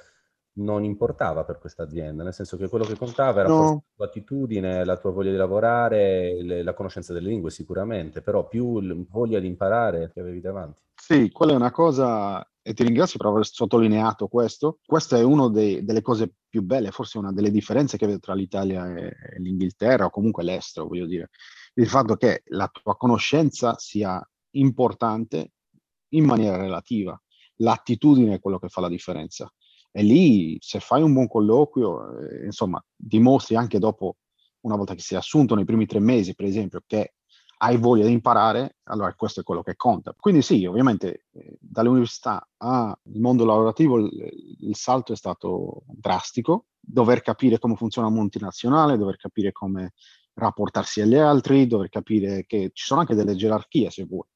non 0.59 0.85
importava 0.85 1.45
per 1.45 1.59
questa 1.59 1.85
azienda, 1.85 2.23
nel 2.23 2.35
senso 2.35 2.57
che 2.57 2.69
quello 2.69 2.85
che 2.85 2.97
contava 2.97 3.41
era 3.41 3.49
no. 3.49 3.61
la 3.61 3.83
tua 3.95 4.07
attitudine, 4.07 4.85
la 4.85 4.97
tua 4.97 5.11
voglia 5.11 5.31
di 5.31 5.37
lavorare, 5.37 6.43
le, 6.43 6.63
la 6.63 6.75
conoscenza 6.75 7.13
delle 7.13 7.29
lingue 7.29 7.51
sicuramente, 7.51 8.23
però 8.23 8.47
più 8.47 9.07
voglia 9.09 9.39
di 9.39 9.47
imparare 9.47 10.11
che 10.13 10.21
avevi 10.21 10.41
davanti. 10.41 10.83
Sì, 10.95 11.31
quella 11.31 11.53
è 11.53 11.57
una 11.57 11.71
cosa 11.71 12.45
e 12.69 12.75
ti 12.75 12.83
ringrazio 12.83 13.19
per 13.19 13.29
aver 13.29 13.47
sottolineato 13.47 14.29
questo. 14.29 14.81
Questa 14.85 15.17
è 15.17 15.23
una 15.23 15.49
delle 15.49 16.03
cose 16.03 16.35
più 16.47 16.61
belle, 16.61 16.91
forse 16.91 17.17
una 17.17 17.33
delle 17.33 17.51
differenze 17.51 17.97
che 17.97 18.05
vedo 18.05 18.19
tra 18.19 18.35
l'Italia 18.35 18.95
e 18.95 19.15
l'Inghilterra 19.39 20.05
o 20.05 20.11
comunque 20.11 20.45
l'estero, 20.45 20.87
voglio 20.87 21.07
dire. 21.07 21.31
Il 21.77 21.89
fatto 21.89 22.17
che 22.17 22.43
la 22.49 22.69
tua 22.69 22.95
conoscenza 22.95 23.75
sia 23.79 24.23
importante 24.57 25.53
in 26.09 26.27
maniera 26.27 26.59
relativa. 26.59 27.19
L'attitudine 27.61 28.35
è 28.35 28.39
quello 28.39 28.59
che 28.59 28.69
fa 28.69 28.83
la 28.83 28.91
differenza. 28.91 29.51
E 29.91 30.03
lì, 30.03 30.59
se 30.61 30.79
fai 30.79 31.01
un 31.01 31.15
buon 31.15 31.27
colloquio, 31.27 32.19
eh, 32.19 32.45
insomma, 32.45 32.85
dimostri 32.95 33.57
anche 33.57 33.79
dopo, 33.79 34.19
una 34.61 34.77
volta 34.77 34.93
che 34.93 35.01
sei 35.01 35.17
assunto 35.17 35.55
nei 35.55 35.65
primi 35.65 35.87
tre 35.87 36.01
mesi, 36.01 36.35
per 36.35 36.45
esempio, 36.45 36.83
che 36.87 37.15
hai 37.59 37.77
voglia 37.77 38.07
di 38.07 38.13
imparare, 38.13 38.77
allora 38.85 39.13
questo 39.15 39.41
è 39.41 39.43
quello 39.43 39.63
che 39.63 39.77
conta. 39.77 40.15
Quindi 40.19 40.43
sì, 40.43 40.65
ovviamente 40.65 41.27
eh, 41.33 41.57
dall'università 41.61 42.49
al 42.59 42.97
mondo 43.15 43.45
lavorativo 43.45 43.99
il, 43.99 44.57
il, 44.61 44.77
salto 44.77 45.13
è 45.13 45.17
stato 45.17 45.83
drastico, 45.87 46.67
dover 46.81 47.21
capire 47.21 47.59
come 47.59 47.75
funziona 47.77 48.09
una 48.09 48.17
multinazionale, 48.17 48.97
dover 48.97 49.17
capire 49.17 49.53
come 49.53 49.93
rapportarsi 50.35 51.01
agli 51.01 51.17
altri, 51.17 51.67
dover 51.67 51.89
capire 51.89 52.47
che 52.47 52.71
ci 52.73 52.85
sono 52.85 53.01
anche 53.01 53.15
delle 53.15 53.35
gerarchie 53.35 53.91
se 53.91 54.05
vuoi. 54.05 54.29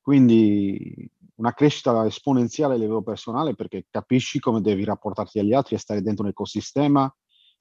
Quindi 0.00 1.10
una 1.36 1.54
crescita 1.54 2.04
esponenziale 2.04 2.74
a 2.74 2.76
livello 2.76 3.02
personale 3.02 3.54
perché 3.54 3.86
capisci 3.88 4.40
come 4.40 4.60
devi 4.60 4.84
rapportarti 4.84 5.38
agli 5.38 5.54
altri 5.54 5.74
e 5.74 5.78
stare 5.78 6.02
dentro 6.02 6.24
un 6.24 6.30
ecosistema 6.30 7.12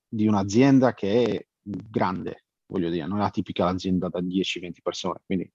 di 0.06 0.28
un'azienda 0.28 0.94
che 0.94 1.24
è 1.24 1.48
grande, 1.62 2.46
voglio 2.69 2.89
dire, 2.89 3.06
non 3.07 3.18
è 3.18 3.21
la 3.21 3.30
tipica 3.30 3.68
azienda 3.68 4.07
da 4.10 4.19
10-20 4.21 4.81
persone, 4.81 5.21
quindi 5.25 5.51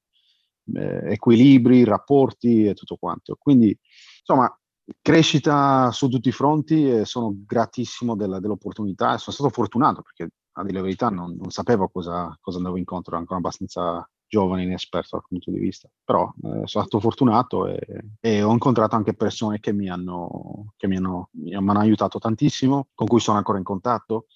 eh, 0.74 1.12
equilibri, 1.12 1.84
rapporti 1.84 2.66
e 2.66 2.74
tutto 2.74 2.96
quanto. 2.96 3.36
Quindi, 3.38 3.76
insomma, 4.18 4.52
crescita 5.00 5.90
su 5.92 6.08
tutti 6.08 6.28
i 6.28 6.32
fronti 6.32 6.90
e 6.90 7.04
sono 7.04 7.34
gratissimo 7.46 8.16
della, 8.16 8.40
dell'opportunità 8.40 9.14
e 9.14 9.18
sono 9.18 9.34
stato 9.34 9.50
fortunato 9.50 10.02
perché, 10.02 10.34
a 10.52 10.62
dire 10.62 10.76
la 10.76 10.82
verità, 10.82 11.08
non, 11.08 11.36
non 11.36 11.50
sapevo 11.50 11.88
cosa, 11.88 12.36
cosa, 12.40 12.58
andavo 12.58 12.76
incontro, 12.76 13.12
ero 13.12 13.20
ancora 13.20 13.38
abbastanza 13.38 14.08
giovane 14.26 14.62
e 14.62 14.66
inesperto 14.66 15.16
dal 15.16 15.26
punto 15.28 15.50
di 15.50 15.58
vista. 15.58 15.88
Però 16.02 16.32
eh, 16.42 16.66
sono 16.66 16.66
stato 16.66 17.00
fortunato 17.00 17.66
e, 17.66 17.78
e, 18.20 18.42
ho 18.42 18.52
incontrato 18.52 18.96
anche 18.96 19.14
persone 19.14 19.60
che 19.60 19.72
mi 19.72 19.88
hanno, 19.88 20.72
che 20.76 20.88
mi 20.88 20.96
hanno, 20.96 21.28
mi 21.32 21.54
hanno 21.54 21.78
aiutato 21.78 22.18
tantissimo, 22.18 22.88
con 22.94 23.06
cui 23.06 23.20
sono 23.20 23.38
ancora 23.38 23.58
in 23.58 23.64
contatto 23.64 24.26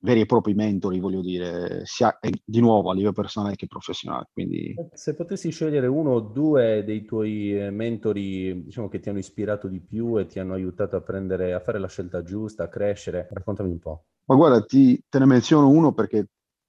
veri 0.00 0.20
e 0.20 0.26
propri 0.26 0.54
mentori, 0.54 1.00
voglio 1.00 1.20
dire, 1.20 1.82
sia 1.84 2.16
di 2.44 2.60
nuovo 2.60 2.90
a 2.90 2.94
livello 2.94 3.12
personale 3.12 3.56
che 3.56 3.66
professionale. 3.66 4.28
Quindi... 4.32 4.74
Se 4.92 5.14
potessi 5.14 5.50
scegliere 5.50 5.86
uno 5.86 6.12
o 6.12 6.20
due 6.20 6.84
dei 6.84 7.04
tuoi 7.04 7.58
eh, 7.58 7.70
mentori, 7.70 8.64
diciamo 8.64 8.88
che 8.88 9.00
ti 9.00 9.08
hanno 9.08 9.18
ispirato 9.18 9.68
di 9.68 9.80
più 9.80 10.18
e 10.18 10.26
ti 10.26 10.38
hanno 10.38 10.54
aiutato 10.54 10.96
a 10.96 11.00
prendere, 11.00 11.52
a 11.52 11.60
fare 11.60 11.78
la 11.78 11.88
scelta 11.88 12.22
giusta, 12.22 12.64
a 12.64 12.68
crescere, 12.68 13.28
raccontami 13.30 13.70
un 13.70 13.78
po'. 13.78 14.04
Ma 14.26 14.36
guarda, 14.36 14.62
ti, 14.64 15.02
te 15.08 15.18
ne 15.18 15.26
menziono 15.26 15.68
uno 15.68 15.92
perché 15.92 16.28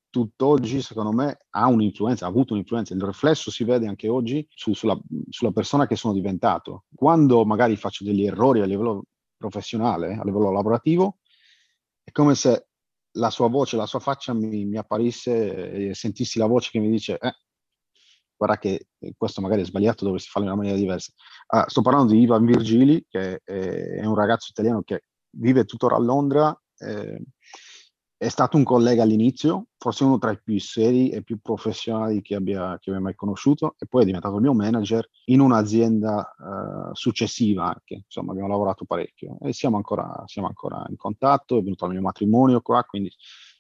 tutt'oggi, 0.10 0.82
secondo 0.82 1.12
me, 1.12 1.38
ha 1.52 1.68
un'influenza, 1.68 2.26
ha 2.26 2.30
avuto 2.30 2.54
un'influenza. 2.54 2.94
Il 2.94 3.04
riflesso 3.04 3.52
si 3.52 3.64
vede 3.64 3.88
anche 3.88 4.08
oggi 4.08 4.46
su, 4.50 4.74
sulla, 4.74 5.00
sulla 5.30 5.52
persona 5.52 5.86
che 5.86 5.96
sono 5.96 6.14
diventato. 6.14 6.86
Quando 6.96 7.46
magari 7.46 7.76
faccio 7.76 8.04
degli 8.04 8.26
errori 8.26 8.62
a 8.62 8.66
livello 8.66 9.04
professionale, 9.38 10.16
a 10.16 10.24
livello 10.24 10.52
lavorativo, 10.52 11.18
è 12.04 12.12
come 12.12 12.34
se 12.34 12.69
la 13.20 13.30
sua 13.30 13.50
voce, 13.50 13.76
la 13.78 13.86
sua 13.86 14.00
faccia 14.00 14.34
mi, 14.34 14.66
mi 14.66 14.78
apparisse 14.78 15.90
e 15.90 15.94
sentissi 15.94 16.40
la 16.40 16.48
voce 16.48 16.70
che 16.72 16.80
mi 16.80 16.90
dice 16.90 17.18
eh, 17.20 17.34
guarda 18.36 18.58
che 18.58 18.88
questo 19.18 19.42
magari 19.42 19.62
è 19.62 19.66
sbagliato, 19.66 20.06
dovresti 20.06 20.30
farlo 20.30 20.48
in 20.48 20.54
una 20.54 20.62
maniera 20.62 20.82
diversa. 20.82 21.12
Ah, 21.48 21.66
sto 21.68 21.82
parlando 21.82 22.14
di 22.14 22.22
Ivan 22.22 22.46
Virgili, 22.46 23.06
che 23.08 23.42
è, 23.44 23.54
è, 24.00 24.06
un 24.06 24.16
ragazzo 24.16 24.48
italiano 24.52 24.82
che 24.82 25.04
vive 25.32 25.66
tuttora 25.66 25.98
a 25.98 26.00
Londra, 26.00 26.58
eh, 26.78 27.22
è 28.22 28.28
stato 28.28 28.58
un 28.58 28.66
collega 28.66 29.04
all'inizio, 29.04 29.68
forse 29.78 30.04
uno 30.04 30.18
tra 30.18 30.32
i 30.32 30.42
più 30.44 30.60
seri 30.60 31.10
e 31.10 31.24
più 31.24 31.40
professionali 31.42 32.22
che 32.22 32.36
abbia, 32.36 32.78
che 32.78 32.90
abbia 32.90 33.02
mai 33.02 33.16
conosciuto, 33.16 33.76
e 33.80 33.86
poi 33.86 34.02
è 34.02 34.06
diventato 34.06 34.36
il 34.36 34.42
mio 34.42 34.54
manager 34.54 35.10
in 35.28 35.40
un'azienda 35.40 36.36
uh, 36.38 36.94
successiva 36.94 37.68
anche. 37.68 38.02
Insomma, 38.04 38.32
abbiamo 38.34 38.50
lavorato 38.50 38.84
parecchio 38.84 39.38
e 39.40 39.54
siamo 39.54 39.78
ancora, 39.78 40.24
siamo 40.26 40.50
ancora 40.50 40.84
in 40.90 40.98
contatto. 40.98 41.58
È 41.58 41.62
venuto 41.62 41.86
al 41.86 41.92
mio 41.92 42.02
matrimonio 42.02 42.60
qua, 42.60 42.84
quindi 42.84 43.10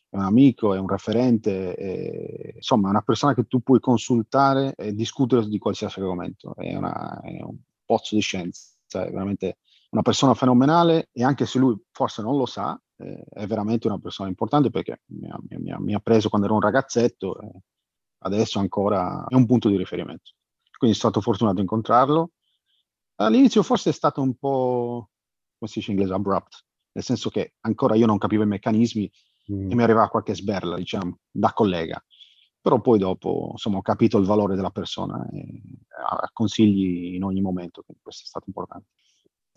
è 0.09 0.17
un 0.17 0.23
amico, 0.23 0.73
è 0.73 0.77
un 0.77 0.89
referente, 0.89 1.73
è, 1.75 2.51
insomma, 2.55 2.87
è 2.87 2.91
una 2.91 3.01
persona 3.01 3.33
che 3.33 3.47
tu 3.47 3.61
puoi 3.61 3.79
consultare 3.79 4.75
e 4.75 4.93
discutere 4.93 5.47
di 5.47 5.57
qualsiasi 5.57 6.01
argomento. 6.01 6.53
È, 6.57 6.75
una, 6.75 7.21
è 7.21 7.41
un 7.41 7.55
pozzo 7.85 8.13
di 8.13 8.21
scienza, 8.21 8.73
è 8.89 9.09
veramente 9.09 9.59
una 9.89 10.01
persona 10.01 10.33
fenomenale 10.33 11.09
e 11.11 11.23
anche 11.23 11.45
se 11.45 11.59
lui 11.59 11.75
forse 11.91 12.21
non 12.21 12.37
lo 12.37 12.45
sa, 12.45 12.79
eh, 12.97 13.23
è 13.29 13.47
veramente 13.47 13.87
una 13.87 13.97
persona 13.97 14.29
importante 14.29 14.69
perché 14.69 15.01
mi 15.07 15.29
ha, 15.29 15.39
mi 15.57 15.71
ha, 15.71 15.79
mi 15.79 15.93
ha 15.93 15.99
preso 15.99 16.29
quando 16.29 16.47
ero 16.47 16.55
un 16.55 16.61
ragazzetto 16.61 17.39
e 17.41 17.51
adesso 18.19 18.59
ancora 18.59 19.25
è 19.27 19.35
un 19.35 19.45
punto 19.45 19.69
di 19.69 19.77
riferimento. 19.77 20.31
Quindi 20.77 20.95
sono 20.95 21.11
stato 21.11 21.21
fortunato 21.21 21.57
a 21.57 21.61
incontrarlo. 21.61 22.31
All'inizio 23.15 23.63
forse 23.63 23.89
è 23.89 23.93
stato 23.93 24.21
un 24.21 24.35
po', 24.35 25.09
come 25.57 25.69
si 25.69 25.79
dice 25.79 25.91
in 25.91 25.97
inglese, 25.97 26.15
abrupt, 26.15 26.63
nel 26.93 27.03
senso 27.03 27.29
che 27.29 27.55
ancora 27.61 27.95
io 27.95 28.05
non 28.05 28.17
capivo 28.17 28.43
i 28.43 28.47
meccanismi 28.47 29.11
mm. 29.51 29.71
e 29.71 29.75
mi 29.75 29.83
arrivava 29.83 30.07
qualche 30.07 30.35
sberla, 30.35 30.77
diciamo, 30.77 31.19
da 31.29 31.51
collega. 31.51 32.01
Però 32.61 32.79
poi 32.81 32.99
dopo, 32.99 33.49
insomma, 33.51 33.77
ho 33.77 33.81
capito 33.81 34.17
il 34.17 34.25
valore 34.25 34.55
della 34.55 34.69
persona 34.69 35.27
e 35.31 35.61
consigli 36.33 37.15
in 37.15 37.23
ogni 37.23 37.41
momento, 37.41 37.83
quindi 37.83 38.03
questo 38.03 38.23
è 38.23 38.27
stato 38.27 38.45
importante. 38.47 38.87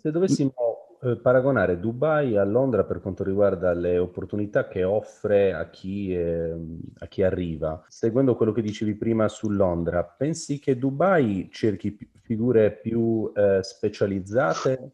Se 0.03 0.11
dovessimo 0.11 0.53
eh, 1.01 1.15
paragonare 1.15 1.79
Dubai 1.79 2.35
a 2.35 2.43
Londra 2.43 2.83
per 2.83 2.99
quanto 2.99 3.23
riguarda 3.23 3.71
le 3.71 3.97
opportunità 3.97 4.67
che 4.67 4.83
offre 4.83 5.53
a 5.53 5.69
chi, 5.69 6.13
eh, 6.13 6.53
a 6.97 7.07
chi 7.07 7.23
arriva. 7.23 7.81
Seguendo 7.87 8.35
quello 8.35 8.51
che 8.51 8.61
dicevi 8.61 8.95
prima 8.95 9.29
su 9.29 9.49
Londra, 9.49 10.03
pensi 10.03 10.59
che 10.59 10.77
Dubai 10.77 11.47
cerchi 11.49 11.97
figure 12.19 12.73
più 12.73 13.31
eh, 13.33 13.59
specializzate 13.63 14.91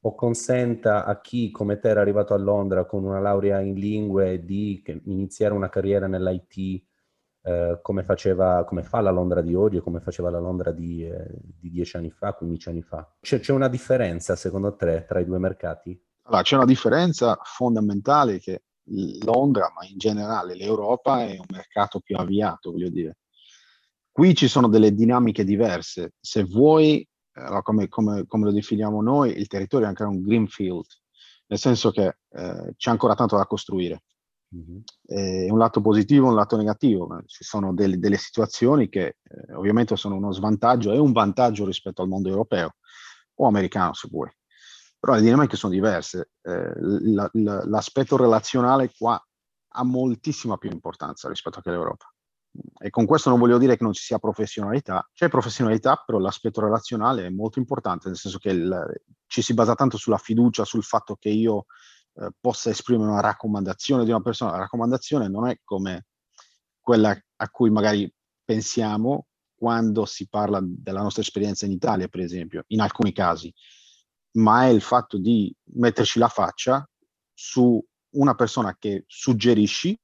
o 0.00 0.14
consenta 0.16 1.04
a 1.04 1.20
chi 1.20 1.52
come 1.52 1.78
te 1.78 1.90
era 1.90 2.00
arrivato 2.00 2.34
a 2.34 2.38
Londra 2.38 2.84
con 2.84 3.04
una 3.04 3.20
laurea 3.20 3.60
in 3.60 3.74
lingue 3.74 4.44
di 4.44 4.82
iniziare 5.04 5.54
una 5.54 5.68
carriera 5.68 6.08
nell'IT 6.08 6.82
eh, 7.48 7.78
come, 7.80 8.04
faceva, 8.04 8.64
come 8.64 8.82
fa 8.82 9.00
la 9.00 9.10
Londra 9.10 9.40
di 9.40 9.54
oggi 9.54 9.78
e 9.78 9.80
come 9.80 10.00
faceva 10.00 10.28
la 10.28 10.38
Londra 10.38 10.70
di, 10.70 11.02
eh, 11.02 11.26
di 11.58 11.70
10 11.70 11.96
anni 11.96 12.10
fa, 12.10 12.34
15 12.34 12.68
anni 12.68 12.82
fa? 12.82 13.10
C'è, 13.20 13.40
c'è, 13.40 13.52
una 13.52 13.68
differenza 13.68 14.36
secondo 14.36 14.76
te 14.76 15.06
tra 15.08 15.18
i 15.18 15.24
due 15.24 15.38
mercati? 15.38 15.98
Allora, 16.24 16.42
c'è 16.42 16.56
una 16.56 16.66
differenza 16.66 17.38
fondamentale 17.42 18.38
che 18.38 18.64
Londra, 19.24 19.72
ma 19.74 19.86
in 19.86 19.96
generale 19.96 20.54
l'Europa, 20.54 21.24
è 21.24 21.38
un 21.38 21.46
mercato 21.50 22.00
più 22.00 22.16
avviato, 22.16 22.70
voglio 22.70 22.90
dire. 22.90 23.16
Qui 24.12 24.34
ci 24.34 24.48
sono 24.48 24.68
delle 24.68 24.92
dinamiche 24.92 25.44
diverse. 25.44 26.14
Se 26.20 26.44
vuoi, 26.44 27.06
allora, 27.32 27.62
come, 27.62 27.88
come, 27.88 28.26
come, 28.26 28.44
lo 28.44 28.52
definiamo 28.52 29.00
noi, 29.00 29.38
il 29.38 29.46
territorio 29.46 29.86
è 29.86 29.88
ancora 29.88 30.10
un 30.10 30.20
greenfield, 30.20 30.84
nel 31.46 31.58
senso 31.58 31.90
che 31.92 32.18
eh, 32.28 32.74
c'è 32.76 32.90
ancora 32.90 33.14
tanto 33.14 33.36
da 33.36 33.46
costruire. 33.46 34.02
Mm-hmm. 34.54 34.78
Eh, 35.06 35.50
un 35.50 35.58
lato 35.58 35.80
positivo 35.80 36.28
un 36.28 36.34
lato 36.34 36.56
negativo. 36.56 37.22
Ci 37.26 37.44
sono 37.44 37.74
delle, 37.74 37.98
delle 37.98 38.16
situazioni 38.16 38.88
che 38.88 39.18
eh, 39.22 39.52
ovviamente 39.54 39.96
sono 39.96 40.16
uno 40.16 40.32
svantaggio 40.32 40.92
e 40.92 40.98
un 40.98 41.12
vantaggio 41.12 41.66
rispetto 41.66 42.02
al 42.02 42.08
mondo 42.08 42.28
europeo 42.28 42.76
o 43.34 43.46
americano, 43.46 43.92
se 43.92 44.08
vuoi. 44.10 44.30
Però 44.98 45.14
le 45.14 45.20
dinamiche 45.20 45.56
sono 45.56 45.72
diverse. 45.72 46.30
Eh, 46.42 46.72
la, 46.76 47.28
la, 47.34 47.64
l'aspetto 47.66 48.16
relazionale 48.16 48.90
qua 48.96 49.22
ha 49.72 49.84
moltissima 49.84 50.56
più 50.56 50.70
importanza 50.70 51.28
rispetto 51.28 51.60
all'Europa. 51.62 52.12
E 52.78 52.90
con 52.90 53.06
questo 53.06 53.30
non 53.30 53.38
voglio 53.38 53.58
dire 53.58 53.76
che 53.76 53.84
non 53.84 53.92
ci 53.92 54.02
sia 54.02 54.18
professionalità, 54.18 55.08
c'è 55.12 55.28
professionalità, 55.28 56.02
però 56.04 56.18
l'aspetto 56.18 56.60
relazionale 56.60 57.26
è 57.26 57.30
molto 57.30 57.58
importante, 57.58 58.08
nel 58.08 58.16
senso 58.16 58.38
che 58.38 58.50
il, 58.50 59.02
ci 59.26 59.42
si 59.42 59.54
basa 59.54 59.74
tanto 59.74 59.96
sulla 59.96 60.16
fiducia, 60.16 60.64
sul 60.64 60.82
fatto 60.82 61.14
che 61.16 61.28
io 61.28 61.66
eh, 62.20 62.30
possa 62.40 62.70
esprimere 62.70 63.10
una 63.10 63.20
raccomandazione 63.20 64.04
di 64.04 64.10
una 64.10 64.20
persona. 64.20 64.52
La 64.52 64.58
raccomandazione 64.58 65.28
non 65.28 65.48
è 65.48 65.58
come 65.62 66.06
quella 66.80 67.16
a 67.36 67.48
cui 67.50 67.70
magari 67.70 68.12
pensiamo 68.44 69.26
quando 69.54 70.04
si 70.04 70.28
parla 70.28 70.60
della 70.62 71.02
nostra 71.02 71.22
esperienza 71.22 71.66
in 71.66 71.72
Italia, 71.72 72.08
per 72.08 72.20
esempio, 72.20 72.64
in 72.68 72.80
alcuni 72.80 73.12
casi, 73.12 73.52
ma 74.32 74.66
è 74.66 74.68
il 74.68 74.80
fatto 74.80 75.18
di 75.18 75.54
metterci 75.74 76.18
la 76.18 76.28
faccia 76.28 76.88
su 77.34 77.84
una 78.10 78.34
persona 78.34 78.76
che 78.78 79.04
suggerisci 79.06 79.98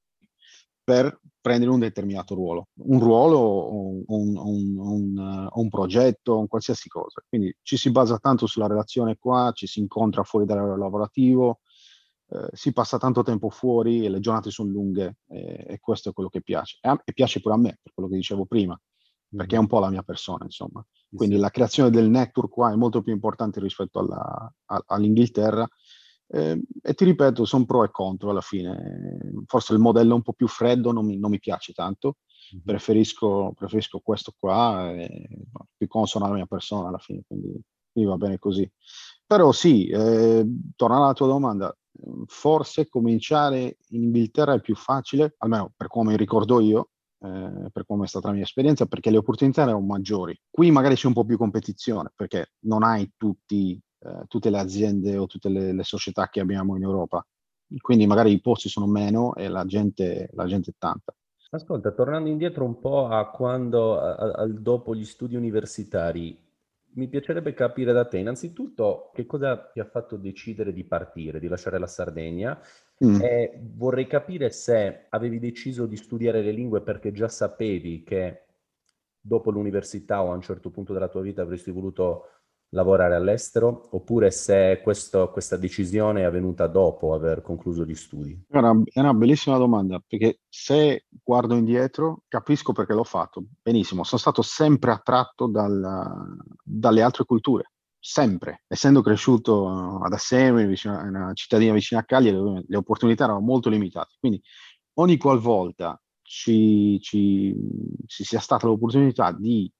per 0.83 1.19
prendere 1.41 1.71
un 1.71 1.79
determinato 1.79 2.35
ruolo, 2.35 2.67
un 2.81 2.99
ruolo, 2.99 3.73
un, 3.73 4.03
un, 4.07 4.37
un, 4.37 5.49
un, 5.51 5.69
progetto, 5.69 6.37
un 6.37 6.47
qualsiasi 6.47 6.87
cosa. 6.89 7.23
Quindi 7.27 7.55
ci 7.61 7.77
si 7.77 7.91
basa 7.91 8.17
tanto 8.19 8.45
sulla 8.45 8.67
relazione 8.67 9.17
qua, 9.17 9.51
ci 9.53 9.67
si 9.67 9.79
incontra 9.79 10.23
fuori 10.23 10.45
dal 10.45 10.77
lavorativo, 10.77 11.59
eh, 12.27 12.49
si 12.53 12.73
passa 12.73 12.97
tanto 12.97 13.21
tempo 13.21 13.49
fuori 13.49 14.03
e 14.03 14.09
le 14.09 14.19
giornate 14.19 14.49
sono 14.49 14.71
lunghe 14.71 15.17
e, 15.27 15.65
e 15.67 15.79
questo 15.79 16.09
è 16.09 16.13
quello 16.13 16.29
che 16.29 16.41
piace. 16.41 16.77
E, 16.81 16.89
e, 17.03 17.13
piace 17.13 17.39
pure 17.39 17.53
a 17.53 17.57
me, 17.57 17.79
per 17.81 17.93
quello 17.93 18.09
che 18.09 18.15
dicevo 18.15 18.45
prima, 18.45 18.79
perché 19.29 19.55
è 19.55 19.59
un 19.59 19.67
po' 19.67 19.79
la 19.79 19.89
mia 19.89 20.03
persona, 20.03 20.43
insomma. 20.43 20.85
Quindi 21.13 21.37
la 21.37 21.49
creazione 21.49 21.89
del 21.89 22.09
network 22.09 22.51
qua 22.51 22.71
è 22.71 22.75
molto 22.75 23.01
più 23.01 23.13
importante 23.13 23.59
rispetto 23.59 23.99
alla, 23.99 24.53
a, 24.65 24.83
all'Inghilterra. 24.87 25.67
Eh, 26.27 26.59
e 26.81 26.93
ti 26.95 27.05
ripeto, 27.05 27.45
sono 27.45 27.65
pro 27.65 27.83
e 27.83 27.91
contro 27.91 28.31
alla 28.31 28.41
fine. 28.41 29.19
Forse 29.45 29.73
il 29.73 29.79
modello 29.79 30.15
un 30.15 30.23
po' 30.23 30.33
più 30.33 30.47
freddo 30.47 30.91
non 30.91 31.05
mi, 31.05 31.19
non 31.19 31.29
mi 31.29 31.39
piace 31.39 31.73
tanto, 31.73 32.17
mm-hmm. 32.53 32.63
preferisco, 32.65 33.53
preferisco, 33.55 33.99
questo 33.99 34.33
qua, 34.37 34.91
è 34.91 35.07
più 35.77 35.87
consono 35.87 36.25
alla 36.25 36.33
mia 36.33 36.47
persona 36.47 36.87
alla 36.87 36.97
fine, 36.97 37.21
quindi, 37.27 37.61
quindi 37.91 38.09
va 38.09 38.17
bene 38.17 38.39
così. 38.39 38.69
Però 39.27 39.51
sì, 39.51 39.87
eh, 39.87 40.45
tornando 40.75 41.05
alla 41.05 41.13
tua 41.13 41.27
domanda, 41.27 41.75
forse 42.25 42.87
cominciare 42.87 43.77
in 43.89 44.03
Inghilterra 44.03 44.53
è 44.53 44.61
più 44.61 44.75
facile, 44.75 45.35
almeno 45.39 45.73
per 45.75 45.87
come 45.87 46.15
ricordo 46.17 46.59
io, 46.59 46.89
eh, 47.19 47.69
per 47.71 47.85
come 47.85 48.05
è 48.05 48.07
stata 48.07 48.27
la 48.27 48.33
mia 48.33 48.43
esperienza, 48.43 48.85
perché 48.85 49.09
le 49.09 49.17
opportunità 49.17 49.63
erano 49.63 49.81
maggiori. 49.81 50.39
Qui 50.49 50.71
magari 50.71 50.95
c'è 50.95 51.07
un 51.07 51.13
po' 51.13 51.25
più 51.25 51.37
competizione, 51.37 52.11
perché 52.15 52.53
non 52.61 52.83
hai 52.83 53.11
tutti, 53.17 53.79
eh, 53.99 54.25
tutte 54.27 54.49
le 54.49 54.59
aziende 54.59 55.17
o 55.17 55.25
tutte 55.25 55.49
le, 55.49 55.73
le, 55.73 55.83
società 55.83 56.27
che 56.29 56.39
abbiamo 56.39 56.75
in 56.75 56.83
Europa. 56.83 57.25
Quindi 57.77 58.05
magari 58.05 58.31
i 58.31 58.41
posti 58.41 58.69
sono 58.69 58.85
meno 58.85 59.33
e 59.35 59.47
la 59.47 59.65
gente, 59.65 60.29
la 60.33 60.45
gente 60.45 60.71
è 60.71 60.73
tanta. 60.77 61.13
Ascolta, 61.49 61.91
tornando 61.91 62.29
indietro 62.29 62.65
un 62.65 62.79
po' 62.79 63.07
a 63.07 63.29
quando, 63.29 63.99
a, 63.99 64.13
a, 64.15 64.47
dopo 64.47 64.93
gli 64.93 65.05
studi 65.05 65.35
universitari, 65.35 66.37
mi 66.95 67.07
piacerebbe 67.07 67.53
capire 67.53 67.93
da 67.93 68.05
te 68.05 68.17
innanzitutto 68.17 69.11
che 69.13 69.25
cosa 69.25 69.57
ti 69.57 69.79
ha 69.79 69.85
fatto 69.85 70.15
decidere 70.15 70.73
di 70.73 70.83
partire, 70.83 71.39
di 71.39 71.47
lasciare 71.47 71.77
la 71.77 71.87
Sardegna 71.87 72.59
mm. 73.03 73.21
e 73.21 73.59
vorrei 73.75 74.07
capire 74.07 74.49
se 74.49 75.05
avevi 75.09 75.39
deciso 75.39 75.85
di 75.85 75.97
studiare 75.97 76.41
le 76.41 76.51
lingue 76.51 76.81
perché 76.81 77.11
già 77.11 77.27
sapevi 77.27 78.03
che 78.03 78.43
dopo 79.19 79.51
l'università 79.51 80.23
o 80.23 80.31
a 80.31 80.35
un 80.35 80.41
certo 80.41 80.69
punto 80.69 80.93
della 80.93 81.09
tua 81.09 81.21
vita 81.21 81.41
avresti 81.41 81.71
voluto 81.71 82.29
lavorare 82.69 83.15
all'estero 83.15 83.89
oppure 83.91 84.31
se 84.31 84.81
questo, 84.83 85.29
questa 85.31 85.57
decisione 85.57 86.21
è 86.21 86.23
avvenuta 86.23 86.67
dopo 86.67 87.13
aver 87.13 87.41
concluso 87.41 87.85
gli 87.85 87.95
studi? 87.95 88.45
È 88.47 88.57
una, 88.57 89.13
bellissima 89.13 89.57
domanda 89.57 90.01
perché 90.05 90.39
se 90.49 91.05
guardo 91.23 91.55
indietro 91.55 92.23
capisco 92.27 92.73
perché 92.73 92.93
l'ho 92.93 93.03
fatto. 93.03 93.43
Benissimo, 93.61 94.03
sono 94.03 94.19
stato 94.19 94.41
sempre 94.41 94.91
attratto 94.91 95.47
dal, 95.47 96.35
dalle 96.63 97.01
altre 97.01 97.23
culture, 97.25 97.71
sempre. 97.99 98.63
Essendo 98.67 99.01
cresciuto 99.01 99.99
ad 100.01 100.13
Assemi, 100.13 100.65
vicino, 100.65 100.99
una 101.01 101.31
cittadina 101.33 101.73
vicina 101.73 102.01
a 102.01 102.05
Cagliari, 102.05 102.63
le 102.67 102.77
opportunità 102.77 103.23
erano 103.23 103.39
molto 103.39 103.69
limitate. 103.69 104.15
Quindi 104.19 104.41
ogni 104.95 105.17
qualvolta 105.17 105.99
ci, 106.21 106.99
ci, 107.01 107.55
ci 108.07 108.23
sia 108.23 108.39
stata 108.39 108.65
l'opportunità 108.67 109.31
di 109.31 109.71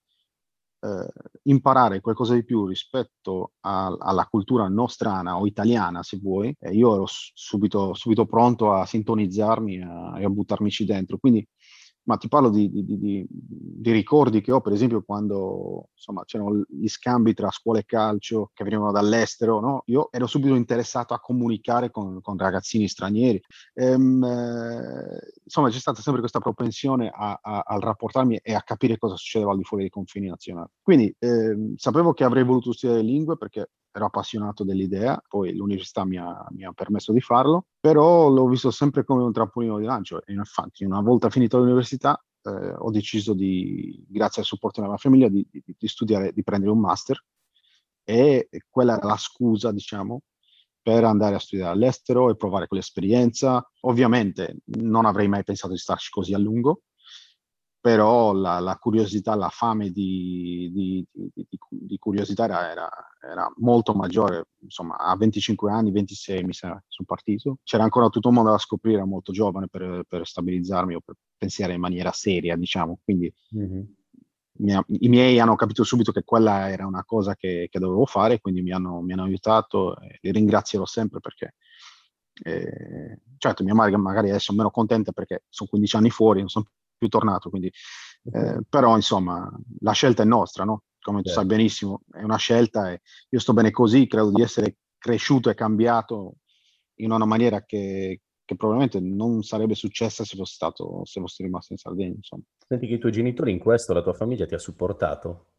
eh, 0.86 1.08
imparare 1.44 2.02
qualcosa 2.02 2.34
di 2.34 2.44
più 2.44 2.68
rispetto 2.68 3.54
a, 3.62 3.96
alla 4.00 4.28
cultura 4.28 4.68
nostrana 4.68 5.38
o 5.38 5.46
italiana, 5.46 6.04
se 6.04 6.20
vuoi, 6.22 6.56
e 6.60 6.74
io 6.74 6.94
ero 6.94 7.06
subito, 7.08 7.94
subito 7.94 8.26
pronto 8.26 8.72
a 8.72 8.86
sintonizzarmi 8.86 9.82
a, 9.82 10.20
e 10.20 10.26
a 10.26 10.30
buttarmici 10.30 10.86
dentro. 10.86 11.18
Quindi 11.18 11.48
ma 12.06 12.18
ti 12.18 12.28
parlo 12.28 12.50
di, 12.50 12.70
di, 12.70 12.86
di, 12.86 13.26
di, 13.30 13.92
ricordi 13.92 14.42
che 14.42 14.52
ho, 14.52 14.62
per 14.62 14.74
esempio, 14.74 15.04
quando 15.04 15.90
insomma, 15.94 16.24
c'erano 16.26 16.64
gli 16.68 16.88
scambi 16.88 17.34
tra 17.34 17.50
scuola 17.50 17.80
e 17.80 17.86
calcio 17.86 18.52
che 18.54 18.64
venivano 18.64 18.92
dall'estero, 18.92 19.60
no? 19.60 19.84
io 19.88 20.12
ero 20.12 20.28
subito 20.28 20.56
interessato 20.56 21.14
a 21.14 21.20
comunicare 21.20 21.90
con, 21.90 22.22
con 22.22 22.38
ragazzini 22.38 22.88
stranieri. 22.88 23.42
Ehm, 23.74 24.24
eh, 24.24 25.34
insomma, 25.44 25.70
c'è 25.70 25.80
stata 25.80 26.02
sempre 26.02 26.22
questa 26.22 26.40
propensione 26.40 27.10
a, 27.14 27.40
a, 27.42 27.60
a, 27.66 27.80
rapportarmi 27.80 28.38
e 28.38 28.54
a 28.54 28.62
capire 28.62 28.98
cosa 28.98 29.16
succedeva 29.16 29.52
al 29.52 29.58
di 29.58 29.64
fuori 29.64 29.84
dei 29.84 29.92
confini 29.92 30.28
nazionali. 30.28 30.70
Quindi 30.82 31.16
eh, 31.18 31.74
sapevo 31.76 32.14
che 32.14 32.24
avrei 32.24 32.44
voluto 32.44 32.72
studiare 32.72 33.02
lingue 33.02 33.36
perché 33.38 33.70
ero 33.96 34.06
appassionato 34.08 34.66
dell'idea, 34.66 35.22
poi 35.26 35.56
l'università 35.56 36.04
mi 36.04 36.18
ha, 36.18 36.46
mi 36.50 36.66
ha, 36.66 36.74
permesso 36.74 37.14
di 37.14 37.22
farlo, 37.22 37.68
però 37.80 38.28
l'ho 38.28 38.46
visto 38.48 38.70
sempre 38.70 39.06
come 39.06 39.24
un 39.24 39.32
trampolino 39.32 39.78
di 39.78 39.86
lancio 39.86 40.22
e 40.26 40.34
infatti 40.34 40.84
una 40.84 41.00
volta 41.00 41.30
finito 41.30 41.58
l'università 41.58 42.22
eh, 42.44 42.74
ho 42.78 42.92
deciso 42.92 43.34
di, 43.34 44.04
grazie 44.06 44.42
al 44.42 44.48
supporto 44.48 44.82
della 44.82 44.92
mia 44.92 45.02
famiglia, 45.02 45.30
di, 45.30 45.48
di, 45.50 45.64
di, 45.78 45.88
studiare, 45.88 46.34
di 46.34 46.44
prendere 46.44 46.74
un 46.74 46.80
master 46.80 47.24
e 48.04 48.50
quella 48.70 48.98
era 48.98 49.08
la 49.08 49.18
scusa, 49.18 49.72
diciamo, 49.72 50.24
per 50.82 51.06
andare 51.06 51.36
a 51.36 51.40
studiare 51.40 51.72
all'estero 51.72 52.30
e 52.30 52.36
provare 52.36 52.68
quell'esperienza. 52.68 53.66
Ovviamente 53.82 54.58
non 54.66 55.06
avrei 55.06 55.30
mai 55.30 55.44
pensato 55.46 55.72
di 55.72 55.80
starci 55.80 56.12
così 56.12 56.34
a 56.34 56.38
lungo, 56.38 56.82
però 57.86 58.34
la, 58.34 58.58
la, 58.58 58.78
curiosità, 58.78 59.36
la 59.36 59.50
fame 59.50 59.92
di, 59.92 60.72
di, 60.74 61.06
di, 61.14 61.48
di 61.70 61.98
curiosità 62.00 62.46
era, 62.46 62.72
era, 62.72 62.90
era, 63.22 63.54
molto 63.58 63.94
maggiore. 63.94 64.48
Insomma, 64.62 64.98
a 64.98 65.16
25 65.16 65.72
anni, 65.72 65.92
26 65.92 66.44
mi 66.46 66.54
sa, 66.54 66.70
sono 66.88 67.06
partito. 67.06 67.60
C'era 67.62 67.84
ancora 67.84 68.10
tutto 68.10 68.30
un 68.30 68.34
mondo 68.34 68.50
da 68.50 68.58
scoprire, 68.58 69.04
molto 69.04 69.32
giovane 69.32 69.68
per, 69.68 70.04
per 70.08 70.26
stabilizzarmi 70.26 70.96
o 70.96 71.02
per 71.06 71.14
pensare 71.38 71.74
in 71.74 71.80
maniera 71.80 72.12
seria, 72.12 72.56
diciamo. 72.56 73.02
Quindi 73.04 73.32
mm-hmm. 73.56 73.82
mia, 74.62 74.84
i 74.88 75.08
miei 75.08 75.40
hanno 75.40 75.54
capito 75.54 75.84
subito 75.84 76.12
che 76.12 76.24
quella 76.24 76.72
era 76.72 76.88
una 76.88 77.04
cosa 77.06 77.36
che, 77.36 77.68
che 77.70 77.78
dovevo 77.78 78.08
fare, 78.08 78.42
quindi 78.42 78.64
mi 78.64 78.72
hanno, 78.72 79.00
mi 79.02 79.14
hanno 79.14 79.26
aiutato 79.26 79.96
e 80.00 80.18
li 80.22 80.32
ringrazierò 80.32 80.88
sempre 80.88 81.20
perché 81.20 81.54
eh, 82.44 83.22
certo 83.38 83.64
mia 83.64 83.76
madre 83.76 83.96
magari 83.96 84.30
adesso 84.30 84.52
è 84.52 84.56
meno 84.56 84.72
contenta 84.72 85.12
perché 85.12 85.44
sono 85.50 85.70
15 85.70 85.96
anni 85.98 86.10
fuori, 86.10 86.40
non 86.40 86.50
sono 86.50 86.66
più 86.98 87.08
tornato. 87.08 87.50
Quindi, 87.50 87.72
eh, 88.32 88.60
però, 88.68 88.96
insomma, 88.96 89.50
la 89.80 89.92
scelta 89.92 90.24
è 90.24 90.26
nostra, 90.26 90.64
no? 90.64 90.84
Come 91.00 91.22
tu 91.22 91.30
sai 91.30 91.44
certo. 91.44 91.56
benissimo, 91.56 92.02
è 92.12 92.24
una 92.24 92.38
scelta 92.38 92.92
e 92.92 93.02
io 93.30 93.40
sto 93.40 93.54
bene 93.54 93.70
così, 93.70 94.08
credo 94.08 94.32
di 94.32 94.42
essere 94.42 94.78
cresciuto 94.98 95.52
e 95.52 95.54
cambiato 95.54 96.38
in 96.96 97.12
una 97.12 97.26
maniera 97.26 97.64
che, 97.64 98.22
che 98.44 98.56
probabilmente 98.56 99.00
non 99.00 99.44
sarebbe 99.44 99.76
successa 99.76 100.24
se 100.24 100.36
fosse, 100.36 100.54
stato, 100.56 101.06
se 101.06 101.20
fosse 101.20 101.44
rimasto 101.44 101.74
in 101.74 101.78
Sardegna. 101.78 102.16
Insomma. 102.16 102.42
Senti 102.68 102.88
che 102.88 102.96
i 102.96 103.00
tuoi 103.00 103.12
genitori 103.12 103.52
in 103.52 103.60
questo, 103.60 103.94
la 103.94 104.02
tua 104.02 104.14
famiglia 104.14 104.48
ti 104.48 104.56
ha 104.56 104.60
supportato? 104.60 105.50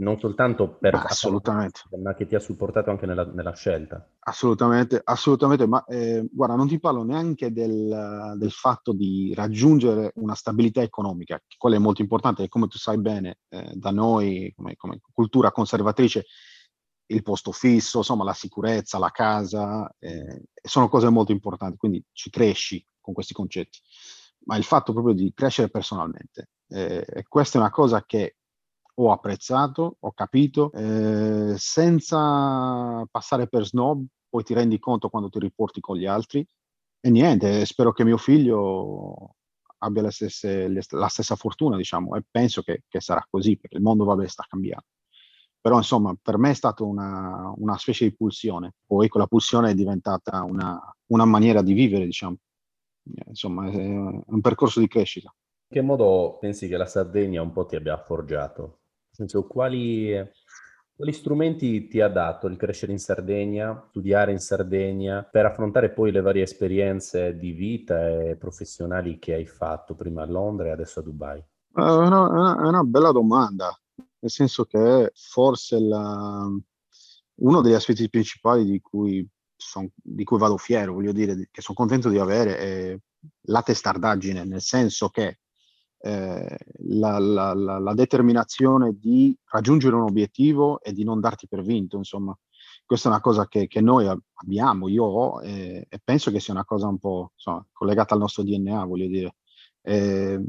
Non 0.00 0.18
soltanto 0.18 0.76
per 0.78 0.94
ma 0.94 1.02
assolutamente. 1.02 1.82
ma 2.02 2.14
che 2.14 2.26
ti 2.26 2.34
ha 2.34 2.40
supportato 2.40 2.90
anche 2.90 3.06
nella, 3.06 3.24
nella 3.24 3.54
scelta. 3.54 4.06
Assolutamente, 4.20 5.00
assolutamente, 5.02 5.66
ma 5.66 5.84
eh, 5.84 6.26
guarda, 6.30 6.56
non 6.56 6.68
ti 6.68 6.78
parlo 6.78 7.02
neanche 7.02 7.52
del, 7.52 8.34
del, 8.36 8.50
fatto 8.50 8.92
di 8.92 9.32
raggiungere 9.34 10.12
una 10.16 10.34
stabilità 10.34 10.82
economica, 10.82 11.40
quella 11.56 11.76
è 11.76 11.78
molto 11.78 12.02
importante, 12.02 12.42
e 12.42 12.48
come 12.48 12.66
tu 12.66 12.78
sai 12.78 12.98
bene, 12.98 13.38
eh, 13.48 13.72
da 13.74 13.90
noi 13.90 14.52
come, 14.56 14.74
come, 14.76 15.00
cultura 15.12 15.52
conservatrice, 15.52 16.26
il 17.06 17.22
posto 17.22 17.52
fisso, 17.52 17.98
insomma 17.98 18.24
la 18.24 18.34
sicurezza, 18.34 18.98
la 18.98 19.10
casa, 19.10 19.92
eh, 19.98 20.44
sono 20.62 20.88
cose 20.88 21.08
molto 21.08 21.32
importanti, 21.32 21.76
quindi 21.76 22.02
ci 22.12 22.30
cresci 22.30 22.84
con 23.00 23.12
questi 23.14 23.34
concetti, 23.34 23.80
ma 24.44 24.56
il 24.56 24.64
fatto 24.64 24.92
proprio 24.92 25.14
di 25.14 25.32
crescere 25.34 25.68
personalmente. 25.68 26.50
Eh, 26.72 27.04
e 27.04 27.24
questa 27.26 27.58
è 27.58 27.60
una 27.60 27.70
cosa 27.70 28.04
che 28.04 28.36
ho 29.04 29.12
apprezzato, 29.12 29.96
ho 29.98 30.12
capito, 30.12 30.70
eh, 30.72 31.54
senza 31.56 33.04
passare 33.10 33.48
per 33.48 33.64
snob, 33.64 34.04
poi 34.28 34.42
ti 34.42 34.54
rendi 34.54 34.78
conto 34.78 35.08
quando 35.08 35.28
ti 35.28 35.38
riporti 35.38 35.80
con 35.80 35.96
gli 35.96 36.06
altri. 36.06 36.46
E 37.00 37.10
niente, 37.10 37.64
spero 37.64 37.92
che 37.92 38.04
mio 38.04 38.18
figlio 38.18 39.36
abbia 39.78 40.02
le 40.02 40.10
stesse, 40.10 40.68
le, 40.68 40.82
la 40.90 41.08
stessa 41.08 41.34
fortuna, 41.34 41.76
diciamo, 41.76 42.14
e 42.16 42.24
penso 42.30 42.62
che, 42.62 42.82
che, 42.88 43.00
sarà 43.00 43.26
così, 43.28 43.56
perché 43.56 43.76
il 43.76 43.82
mondo, 43.82 44.04
vabbè, 44.04 44.26
sta 44.28 44.44
cambiando. 44.48 44.86
Però, 45.60 45.76
insomma, 45.76 46.14
per 46.20 46.38
me 46.38 46.50
è 46.50 46.54
stata 46.54 46.84
una, 46.84 47.52
una 47.56 47.76
specie 47.76 48.04
di 48.06 48.14
pulsione. 48.14 48.74
Poi 48.86 49.08
quella 49.08 49.26
pulsione 49.26 49.70
è 49.70 49.74
diventata 49.74 50.42
una, 50.42 50.78
una 51.06 51.24
maniera 51.24 51.62
di 51.62 51.72
vivere, 51.72 52.04
diciamo. 52.04 52.36
Insomma, 53.26 53.70
è 53.70 53.76
un 53.76 54.40
percorso 54.40 54.80
di 54.80 54.88
crescita. 54.88 55.32
In 55.72 55.80
che 55.80 55.82
modo 55.82 56.38
pensi 56.40 56.66
che 56.68 56.76
la 56.76 56.86
Sardegna 56.86 57.42
un 57.42 57.52
po' 57.52 57.66
ti 57.66 57.76
abbia 57.76 57.96
forgiato? 57.98 58.79
Senso, 59.20 59.46
quali, 59.46 60.12
quali 60.94 61.12
strumenti 61.12 61.88
ti 61.88 62.00
ha 62.00 62.08
dato 62.08 62.46
il 62.46 62.56
crescere 62.56 62.92
in 62.92 62.98
Sardegna, 62.98 63.86
studiare 63.88 64.32
in 64.32 64.38
Sardegna, 64.38 65.22
per 65.22 65.46
affrontare 65.46 65.90
poi 65.90 66.12
le 66.12 66.20
varie 66.20 66.42
esperienze 66.42 67.36
di 67.36 67.52
vita 67.52 68.22
e 68.22 68.36
professionali 68.36 69.18
che 69.18 69.34
hai 69.34 69.46
fatto 69.46 69.94
prima 69.94 70.22
a 70.22 70.26
Londra 70.26 70.68
e 70.68 70.70
adesso 70.70 71.00
a 71.00 71.02
Dubai? 71.02 71.38
È 71.38 71.80
una, 71.80 72.56
è 72.56 72.66
una 72.66 72.82
bella 72.82 73.12
domanda, 73.12 73.76
nel 73.94 74.30
senso 74.30 74.64
che 74.64 75.10
forse 75.14 75.78
la, 75.78 76.48
uno 77.36 77.60
degli 77.60 77.74
aspetti 77.74 78.08
principali 78.08 78.64
di 78.64 78.80
cui, 78.80 79.26
son, 79.56 79.88
di 79.94 80.24
cui 80.24 80.38
vado 80.38 80.56
fiero, 80.56 80.94
voglio 80.94 81.12
dire, 81.12 81.48
che 81.50 81.62
sono 81.62 81.76
contento 81.76 82.08
di 82.08 82.18
avere, 82.18 82.58
è 82.58 82.98
la 83.48 83.62
testardaggine, 83.62 84.44
nel 84.44 84.60
senso 84.60 85.08
che 85.08 85.40
eh, 86.02 86.56
la, 86.88 87.18
la, 87.18 87.52
la, 87.52 87.78
la, 87.78 87.94
determinazione 87.94 88.96
di 88.98 89.36
raggiungere 89.44 89.96
un 89.96 90.02
obiettivo 90.02 90.80
e 90.80 90.92
di 90.92 91.04
non 91.04 91.20
darti 91.20 91.46
per 91.46 91.62
vinto, 91.62 91.96
insomma. 91.96 92.36
Questa 92.84 93.08
è 93.08 93.12
una 93.12 93.20
cosa 93.20 93.46
che, 93.46 93.68
che 93.68 93.80
noi 93.80 94.06
abbiamo, 94.34 94.88
io 94.88 95.04
ho, 95.04 95.42
e, 95.42 95.86
e, 95.88 96.00
penso 96.02 96.32
che 96.32 96.40
sia 96.40 96.52
una 96.54 96.64
cosa 96.64 96.88
un 96.88 96.98
po' 96.98 97.32
insomma, 97.34 97.64
collegata 97.70 98.14
al 98.14 98.20
nostro 98.20 98.42
DNA, 98.42 98.84
voglio 98.84 99.06
dire. 99.06 99.36
Eh, 99.82 100.42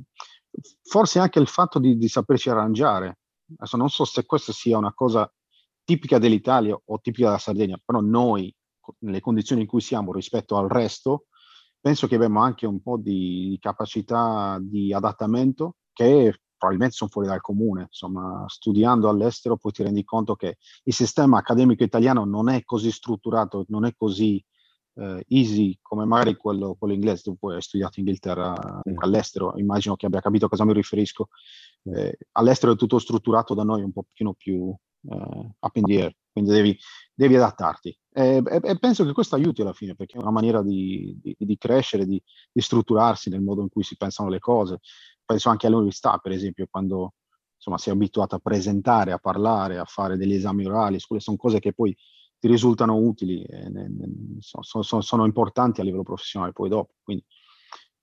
forse 0.82 1.20
anche 1.20 1.40
il 1.40 1.48
fatto 1.48 1.80
di, 1.80 1.98
di 1.98 2.08
saperci 2.08 2.50
arrangiare. 2.50 3.20
Adesso 3.58 3.78
non 3.78 3.90
so 3.90 4.06
se 4.06 4.26
questa 4.26 4.54
sia 4.54 4.78
una 4.78 4.94
cosa 4.94 5.32
tipica 5.84 6.18
dell'Italia 6.18 6.80
o 6.84 7.00
tipica 7.00 7.28
della 7.28 7.38
Sardegna, 7.38 7.80
però 7.84 8.00
noi, 8.00 8.54
nelle 9.00 9.20
condizioni 9.20 9.62
in 9.62 9.68
cui 9.68 9.82
siamo 9.82 10.12
rispetto 10.12 10.56
al 10.58 10.68
resto, 10.68 11.28
penso 11.82 12.08
che 12.08 12.16
abbiamo 12.16 12.42
anche 12.42 12.66
un 12.66 12.82
po' 12.82 12.98
di 12.98 13.58
capacità 13.60 14.58
di 14.62 14.94
adattamento 14.94 15.78
che 15.92 16.40
probabilmente 16.56 16.96
sono 16.96 17.10
fuori 17.10 17.28
dal 17.28 17.42
comune. 17.42 17.84
Insomma, 17.84 18.46
studiando 18.48 19.10
all'estero 19.10 19.58
poi 19.58 19.72
ti 19.72 19.82
rendi 19.82 20.04
conto 20.04 20.36
che 20.36 20.58
il 20.84 20.94
sistema 20.94 21.40
accademico 21.40 21.84
italiano 21.84 22.24
non 22.24 22.50
è 22.50 22.64
così 22.64 22.92
strutturato, 22.92 23.66
non 23.70 23.86
è 23.86 23.94
così 23.96 24.44
eh, 24.94 25.26
easy 25.30 25.78
come 25.82 26.06
magari 26.06 26.36
quello, 26.36 26.76
quello, 26.78 26.94
inglese. 26.94 27.24
Tu 27.24 27.36
poi 27.36 27.56
hai 27.56 27.62
studiato 27.62 28.00
in 28.00 28.06
Inghilterra 28.06 28.54
mm. 28.88 28.98
all'estero, 28.98 29.58
immagino 29.58 29.96
che 29.96 30.06
abbia 30.06 30.22
capito 30.22 30.46
a 30.46 30.50
cosa 30.50 30.64
mi 30.64 30.74
riferisco. 30.74 31.30
Eh, 31.84 32.18
all'estero 32.34 32.74
è 32.74 32.76
tutto 32.76 33.00
strutturato 33.00 33.56
da 33.56 33.64
noi 33.64 33.82
un 33.82 33.92
pochino 33.92 34.34
più 34.34 34.72
eh, 35.10 35.56
up 35.60 35.76
in 35.76 35.84
the 35.84 36.02
air, 36.02 36.16
quindi 36.32 36.52
devi, 36.52 36.78
devi 37.14 37.36
adattarti. 37.36 37.98
E, 38.14 38.42
e, 38.46 38.60
e, 38.64 38.80
penso 38.80 39.06
che 39.06 39.14
questo 39.14 39.36
aiuti 39.36 39.62
alla 39.62 39.74
fine, 39.74 39.96
perché 39.96 40.18
è 40.18 40.22
una 40.22 40.32
maniera 40.32 40.62
di, 40.62 41.18
di, 41.22 41.36
di 41.38 41.58
crescere, 41.58 42.06
di, 42.06 42.22
di, 42.52 42.62
strutturarsi 42.62 43.30
nel 43.30 43.42
modo 43.42 43.62
in 43.62 43.70
cui 43.70 43.84
si 43.84 43.98
pensano 43.98 44.30
le 44.30 44.40
cose. 44.40 44.80
Penso 45.24 45.50
anche 45.50 45.68
all'università, 45.68 46.18
per 46.18 46.32
esempio, 46.32 46.68
quando 46.70 47.14
insomma, 47.56 47.78
sei 47.78 47.94
abituato 47.94 48.36
a 48.36 48.40
presentare, 48.40 49.12
a 49.12 49.20
parlare, 49.20 49.78
a 49.78 49.86
fare 49.86 50.18
degli 50.18 50.34
esami 50.34 50.66
orali, 50.66 51.00
sono 51.00 51.38
cose 51.38 51.60
che 51.60 51.74
poi 51.74 51.96
ti 52.40 52.48
risultano 52.48 52.96
utili, 52.96 53.44
e, 53.44 53.70
ne, 53.70 53.88
ne, 53.88 54.08
sono, 54.40 54.84
sono, 54.84 55.02
sono, 55.02 55.26
importanti 55.26 55.80
a 55.80 55.84
livello 55.84 56.04
professionale 56.04 56.54
poi 56.54 56.70
dopo. 56.70 56.96
Quindi, 57.04 57.24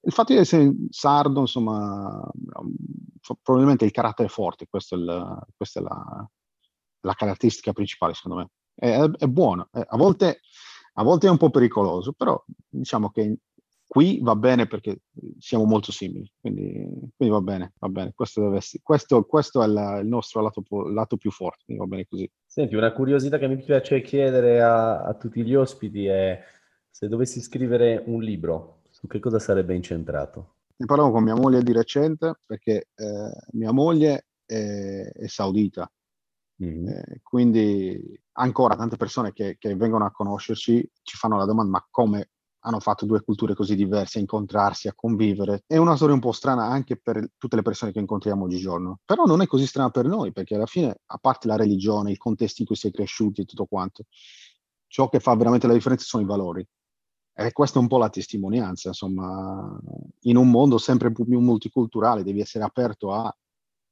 il 0.02 0.12
fatto 0.12 0.32
di 0.32 0.38
essere 0.38 0.72
sardo, 0.90 1.40
insomma, 1.40 2.22
probabilmente 3.42 3.84
il 3.84 3.90
carattere 3.90 4.28
forte, 4.28 4.68
questo 4.70 4.94
è 4.94 4.98
il, 4.98 5.46
questa 5.56 5.80
è 5.80 5.82
la, 5.82 6.30
la 7.00 7.14
caratteristica 7.14 7.72
principale, 7.72 8.14
secondo 8.14 8.38
me. 8.38 8.50
È, 8.74 9.00
è 9.18 9.26
buono, 9.26 9.68
a 9.72 9.96
volte, 9.96 10.40
a 10.94 11.02
volte 11.02 11.26
è 11.26 11.30
un 11.30 11.36
po' 11.36 11.50
pericoloso, 11.50 12.12
però 12.12 12.42
diciamo 12.68 13.10
che 13.10 13.38
qui 13.88 14.20
va 14.20 14.36
bene 14.36 14.66
perché 14.66 15.00
siamo 15.38 15.64
molto 15.64 15.90
simili, 15.90 16.30
quindi, 16.38 16.86
quindi 17.16 17.34
va 17.34 17.40
bene, 17.40 17.72
va 17.78 17.88
bene. 17.88 18.12
Questo, 18.14 18.54
essere, 18.54 18.82
questo, 18.84 19.24
questo 19.24 19.62
è 19.62 19.66
la, 19.66 19.98
il 19.98 20.06
nostro 20.06 20.42
lato, 20.42 20.62
lato, 20.90 21.16
più 21.16 21.30
forte, 21.30 21.64
quindi 21.64 21.82
va 21.82 21.88
bene 21.88 22.06
così. 22.06 22.30
Senti, 22.44 22.76
una 22.76 22.92
curiosità 22.92 23.38
che 23.38 23.48
mi 23.48 23.56
piace 23.56 24.02
chiedere 24.02 24.60
a, 24.60 25.02
a, 25.02 25.14
tutti 25.14 25.42
gli 25.42 25.54
ospiti 25.54 26.06
è 26.06 26.40
se 26.90 27.08
dovessi 27.08 27.40
scrivere 27.40 28.02
un 28.06 28.22
libro, 28.22 28.82
su 28.90 29.06
che 29.06 29.18
cosa 29.18 29.38
sarebbe 29.38 29.74
incentrato? 29.74 30.56
Ne 30.76 30.86
parlavo 30.86 31.10
con 31.10 31.24
mia 31.24 31.34
moglie 31.34 31.62
di 31.62 31.72
recente 31.72 32.34
perché 32.44 32.88
eh, 32.94 33.30
mia 33.52 33.72
moglie 33.72 34.26
è, 34.44 35.10
è 35.12 35.26
saudita 35.26 35.90
Mm. 36.62 36.88
Eh, 36.88 37.20
quindi 37.22 38.20
ancora 38.32 38.74
tante 38.74 38.96
persone 38.96 39.32
che, 39.32 39.56
che, 39.58 39.76
vengono 39.76 40.04
a 40.04 40.10
conoscerci 40.10 40.90
ci 41.02 41.16
fanno 41.16 41.36
la 41.36 41.44
domanda 41.44 41.70
ma 41.70 41.86
come 41.88 42.30
hanno 42.62 42.80
fatto 42.80 43.06
due 43.06 43.22
culture 43.22 43.54
così 43.54 43.76
diverse 43.76 44.18
a 44.18 44.20
incontrarsi, 44.20 44.88
a 44.88 44.94
convivere. 44.94 45.62
È 45.66 45.76
una 45.76 45.94
storia 45.94 46.14
un 46.14 46.20
po' 46.20 46.32
strana 46.32 46.64
anche 46.64 46.96
per 46.96 47.30
tutte 47.38 47.56
le 47.56 47.62
persone 47.62 47.92
che 47.92 48.00
incontriamo 48.00 48.44
oggigiorno, 48.44 48.98
però 49.04 49.24
non 49.24 49.40
è 49.40 49.46
così 49.46 49.66
strana 49.66 49.90
per 49.90 50.06
noi 50.06 50.32
perché 50.32 50.56
alla 50.56 50.66
fine, 50.66 51.00
a 51.06 51.18
parte 51.18 51.46
la 51.46 51.56
religione, 51.56 52.10
il 52.10 52.18
contesto 52.18 52.62
in 52.62 52.66
cui 52.66 52.76
si 52.76 52.88
è 52.88 52.90
cresciuti 52.90 53.42
e 53.42 53.44
tutto 53.44 53.66
quanto, 53.66 54.06
ciò 54.88 55.08
che 55.08 55.20
fa 55.20 55.34
veramente 55.36 55.68
la 55.68 55.74
differenza 55.74 56.04
sono 56.04 56.24
i 56.24 56.26
valori. 56.26 56.66
E 57.32 57.52
questa 57.52 57.78
è 57.78 57.82
un 57.82 57.86
po' 57.86 57.98
la 57.98 58.10
testimonianza, 58.10 58.88
insomma, 58.88 59.78
in 60.22 60.36
un 60.36 60.50
mondo 60.50 60.76
sempre 60.76 61.12
più 61.12 61.38
multiculturale 61.38 62.24
devi 62.24 62.40
essere 62.40 62.64
aperto 62.64 63.12
a 63.12 63.34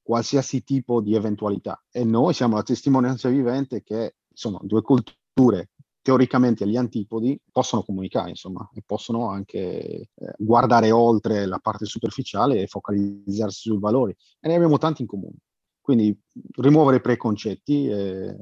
qualsiasi 0.07 0.63
tipo 0.63 1.01
di 1.01 1.17
eventualità. 1.17 1.83
E 1.91 2.05
noi 2.05 2.33
siamo 2.33 2.55
la 2.55 2.63
testimonianza 2.63 3.29
vivente 3.29 3.83
che 3.83 4.15
sono 4.33 4.61
due 4.63 4.81
culture 4.81 5.71
teoricamente 6.01 6.63
agli 6.63 6.77
antipodi 6.77 7.37
possono 7.51 7.83
comunicare, 7.83 8.31
insomma, 8.31 8.71
e 8.73 8.81
possono 8.87 9.29
anche 9.29 9.59
eh, 9.59 10.09
guardare 10.39 10.93
oltre 10.93 11.45
la 11.47 11.59
parte 11.59 11.85
superficiale 11.85 12.61
e 12.61 12.69
focalizzarsi 12.69 13.69
sui 13.69 13.81
valori. 13.81 14.15
E 14.39 14.47
ne 14.47 14.55
abbiamo 14.55 14.79
tanti 14.79 15.03
in 15.03 15.09
comune. 15.09 15.39
Quindi 15.81 16.17
rimuovere 16.59 16.99
i 16.99 17.01
preconcetti, 17.01 17.89
eh, 17.89 18.37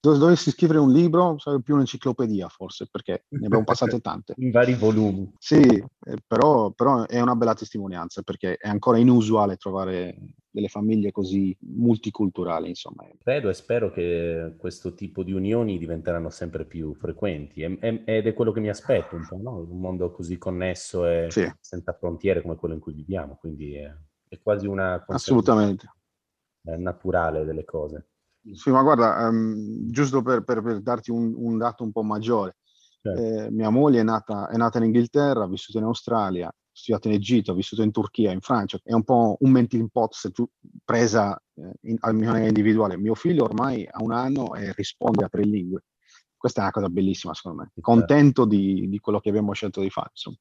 dovessi 0.00 0.50
scrivere 0.50 0.78
un 0.78 0.90
libro 0.90 1.36
sarebbe 1.36 1.62
più 1.62 1.74
un'enciclopedia 1.74 2.48
forse, 2.48 2.88
perché 2.90 3.26
ne 3.28 3.44
abbiamo 3.44 3.64
passate 3.64 4.00
tante. 4.00 4.32
In 4.38 4.50
vari 4.50 4.74
volumi. 4.74 5.30
Sì, 5.36 5.60
eh, 5.60 6.16
però, 6.26 6.70
però, 6.70 7.06
è 7.06 7.20
una 7.20 7.36
bella 7.36 7.54
testimonianza, 7.54 8.22
perché 8.22 8.56
è 8.56 8.70
ancora 8.70 8.96
inusuale 8.96 9.56
trovare 9.56 10.16
delle 10.50 10.68
famiglie 10.68 11.12
così 11.12 11.56
multiculturali, 11.60 12.68
insomma. 12.68 13.06
Credo 13.18 13.48
e 13.48 13.54
spero 13.54 13.90
che 13.90 14.54
questo 14.58 14.94
tipo 14.94 15.22
di 15.22 15.32
unioni 15.32 15.78
diventeranno 15.78 16.30
sempre 16.30 16.64
più 16.64 16.94
frequenti 16.94 17.62
ed 17.62 18.26
è 18.26 18.34
quello 18.34 18.52
che 18.52 18.60
mi 18.60 18.68
aspetto 18.68 19.14
un 19.14 19.26
po', 19.28 19.38
no? 19.40 19.58
Un 19.58 19.80
mondo 19.80 20.10
così 20.10 20.38
connesso 20.38 21.06
e 21.06 21.26
sì. 21.30 21.50
senza 21.60 21.92
frontiere 21.92 22.42
come 22.42 22.56
quello 22.56 22.74
in 22.74 22.80
cui 22.80 22.92
viviamo, 22.92 23.36
quindi 23.36 23.74
è, 23.74 23.94
è 24.28 24.38
quasi 24.40 24.66
una... 24.66 25.04
Assolutamente. 25.06 25.92
Naturale 26.62 27.44
delle 27.44 27.64
cose. 27.64 28.08
Sì, 28.52 28.70
ma 28.70 28.82
guarda, 28.82 29.28
um, 29.28 29.90
giusto 29.90 30.22
per, 30.22 30.42
per, 30.42 30.62
per 30.62 30.80
darti 30.80 31.10
un, 31.10 31.34
un, 31.36 31.58
dato 31.58 31.84
un 31.84 31.92
po' 31.92 32.02
maggiore, 32.02 32.56
certo. 33.00 33.20
eh, 33.20 33.50
mia 33.50 33.70
moglie 33.70 34.00
è 34.00 34.02
nata, 34.02 34.48
è 34.48 34.56
nata, 34.56 34.78
in 34.78 34.84
Inghilterra, 34.84 35.44
ha 35.44 35.48
vissuto 35.48 35.78
in 35.78 35.84
Australia, 35.84 36.50
studiato 36.80 37.08
in 37.08 37.14
Egitto, 37.14 37.52
ha 37.52 37.54
vissuto 37.54 37.82
in 37.82 37.90
Turchia, 37.90 38.32
in 38.32 38.40
Francia, 38.40 38.78
è 38.82 38.92
un 38.92 39.04
po' 39.04 39.36
un 39.40 39.50
melting 39.50 39.88
pot 39.90 40.14
se 40.14 40.30
tu 40.30 40.48
presa 40.84 41.40
eh, 41.54 41.72
in, 41.82 41.96
a 42.00 42.12
maniera 42.12 42.46
individuale. 42.46 42.96
Mio 42.96 43.14
figlio 43.14 43.44
ormai 43.44 43.86
ha 43.90 44.02
un 44.02 44.12
anno 44.12 44.54
e 44.54 44.72
risponde 44.72 45.24
a 45.24 45.28
tre 45.28 45.42
lingue, 45.42 45.84
questa 46.36 46.60
è 46.60 46.62
una 46.64 46.72
cosa 46.72 46.88
bellissima 46.88 47.34
secondo 47.34 47.62
me. 47.62 47.72
Contento 47.80 48.44
di, 48.44 48.88
di 48.88 48.98
quello 48.98 49.20
che 49.20 49.28
abbiamo 49.28 49.52
scelto 49.52 49.80
di 49.80 49.90
fare. 49.90 50.08
Insomma. 50.10 50.36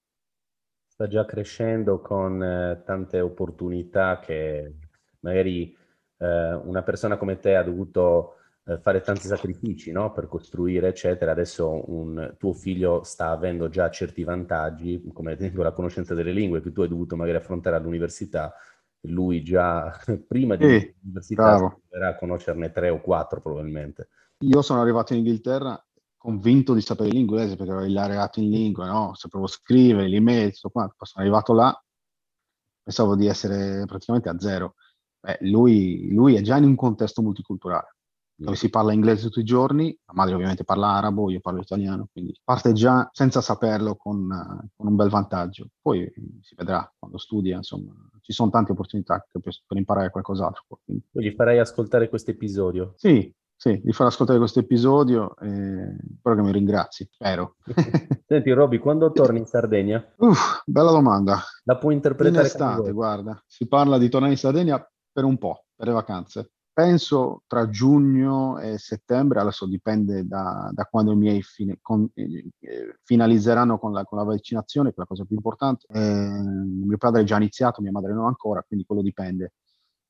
Sta 0.87 1.07
già 1.07 1.25
crescendo 1.25 2.01
con 2.01 2.41
eh, 2.43 2.81
tante 2.85 3.19
opportunità 3.19 4.19
che 4.19 4.75
magari 5.21 5.75
eh, 6.17 6.53
una 6.53 6.83
persona 6.83 7.17
come 7.17 7.39
te 7.39 7.55
ha 7.55 7.63
dovuto 7.63 8.33
eh, 8.33 8.38
fare 8.77 9.01
tanti 9.01 9.27
sacrifici 9.27 9.91
no? 9.91 10.11
per 10.11 10.27
costruire, 10.27 10.89
eccetera. 10.89 11.31
Adesso 11.31 11.91
un 11.91 12.35
tuo 12.37 12.53
figlio 12.53 13.03
sta 13.03 13.31
avendo 13.31 13.69
già 13.69 13.89
certi 13.89 14.23
vantaggi, 14.23 15.01
come 15.13 15.31
ad 15.31 15.39
esempio 15.39 15.63
la 15.63 15.71
conoscenza 15.71 16.13
delle 16.13 16.31
lingue 16.31 16.61
che 16.61 16.71
tu 16.71 16.81
hai 16.81 16.87
dovuto 16.87 17.15
magari 17.15 17.37
affrontare 17.37 17.75
all'università. 17.75 18.53
Lui 19.03 19.43
già 19.43 19.91
prima 20.27 20.55
di 20.55 20.93
l'università 21.01 21.43
bravo. 21.43 21.81
dovrà 21.89 22.15
conoscerne 22.15 22.71
tre 22.71 22.89
o 22.89 23.01
quattro 23.01 23.41
probabilmente. 23.41 24.09
Io 24.39 24.61
sono 24.61 24.81
arrivato 24.81 25.13
in 25.13 25.19
Inghilterra 25.19 25.81
convinto 26.15 26.73
di 26.73 26.81
sapere 26.81 27.09
l'inglese 27.09 27.55
perché 27.55 27.71
ero 27.71 27.85
laureato 27.87 28.41
in 28.41 28.49
lingue, 28.49 28.85
no? 28.85 29.13
sapevo 29.15 29.47
scrivere, 29.47 30.07
l'email, 30.07 30.53
tutto 30.53 30.69
quanto. 30.69 30.95
Poi 30.97 31.07
sono 31.07 31.23
arrivato 31.23 31.53
là, 31.53 31.83
pensavo 32.83 33.15
di 33.15 33.27
essere 33.27 33.85
praticamente 33.85 34.29
a 34.29 34.37
zero. 34.37 34.75
Beh, 35.21 35.37
lui, 35.41 36.13
lui 36.13 36.35
è 36.35 36.41
già 36.41 36.57
in 36.57 36.65
un 36.65 36.75
contesto 36.75 37.21
multiculturale 37.21 37.95
dove 38.39 38.55
si 38.55 38.69
parla 38.69 38.93
inglese 38.93 39.23
tutti 39.27 39.39
i 39.39 39.43
giorni, 39.43 39.95
la 40.05 40.13
madre 40.13 40.33
ovviamente 40.33 40.63
parla 40.63 40.87
arabo, 40.93 41.29
io 41.29 41.41
parlo 41.41 41.59
italiano, 41.59 42.07
quindi 42.11 42.33
parte 42.43 42.71
già 42.73 43.09
senza 43.11 43.41
saperlo 43.41 43.95
con, 43.95 44.27
con 44.75 44.87
un 44.87 44.95
bel 44.95 45.09
vantaggio. 45.09 45.67
Poi 45.81 46.09
si 46.41 46.55
vedrà 46.55 46.89
quando 46.97 47.17
studia, 47.17 47.57
insomma, 47.57 47.93
ci 48.21 48.31
sono 48.31 48.49
tante 48.49 48.71
opportunità 48.71 49.25
per, 49.29 49.41
per 49.41 49.77
imparare 49.77 50.09
qualcos'altro. 50.09 50.63
quindi. 50.83 51.03
Gli 51.11 51.31
farai 51.31 51.59
ascoltare 51.59 52.07
questo 52.07 52.31
episodio. 52.31 52.93
Sì, 52.95 53.31
sì, 53.55 53.81
di 53.83 53.91
far 53.91 54.07
ascoltare 54.07 54.39
questo 54.39 54.59
episodio, 54.59 55.35
eh, 55.35 55.97
spero 56.17 56.35
che 56.37 56.41
mi 56.41 56.51
ringrazi, 56.53 57.09
spero. 57.11 57.57
Senti, 58.25 58.51
Roby, 58.51 58.77
quando 58.77 59.11
torni 59.11 59.39
in 59.39 59.45
Sardegna? 59.45 60.13
Uff, 60.15 60.61
bella 60.65 60.91
domanda. 60.91 61.41
La 61.65 61.77
puoi 61.77 61.91
In 61.91 61.97
interpretare 61.97 62.45
estate, 62.45 62.77
come 62.77 62.91
vuoi. 62.91 62.93
guarda, 62.93 63.43
si 63.45 63.67
parla 63.67 63.97
di 63.97 64.07
tornare 64.07 64.31
in 64.31 64.37
Sardegna 64.39 64.81
per 65.11 65.25
un 65.25 65.37
po', 65.37 65.65
per 65.75 65.87
le 65.87 65.93
vacanze. 65.93 66.51
Penso 66.71 67.43
tra 67.47 67.69
giugno 67.69 68.57
e 68.59 68.77
settembre, 68.77 69.39
adesso 69.41 69.65
dipende 69.67 70.25
da, 70.25 70.69
da 70.71 70.85
quando 70.85 71.11
i 71.11 71.17
miei 71.17 71.41
fine- 71.41 71.79
con- 71.81 72.09
eh, 72.13 72.51
eh, 72.59 72.97
finalizzeranno 73.03 73.77
con 73.77 73.91
la, 73.91 74.05
con 74.05 74.17
la 74.17 74.23
vaccinazione, 74.23 74.89
che 74.89 74.95
è 74.95 74.99
la 74.99 75.05
cosa 75.05 75.25
più 75.25 75.35
importante. 75.35 75.85
Eh, 75.89 76.41
mio 76.41 76.97
padre 76.97 77.21
è 77.21 77.23
già 77.25 77.35
iniziato, 77.35 77.81
mia 77.81 77.91
madre 77.91 78.13
non 78.13 78.27
ancora, 78.27 78.63
quindi 78.63 78.85
quello 78.85 79.01
dipende. 79.01 79.53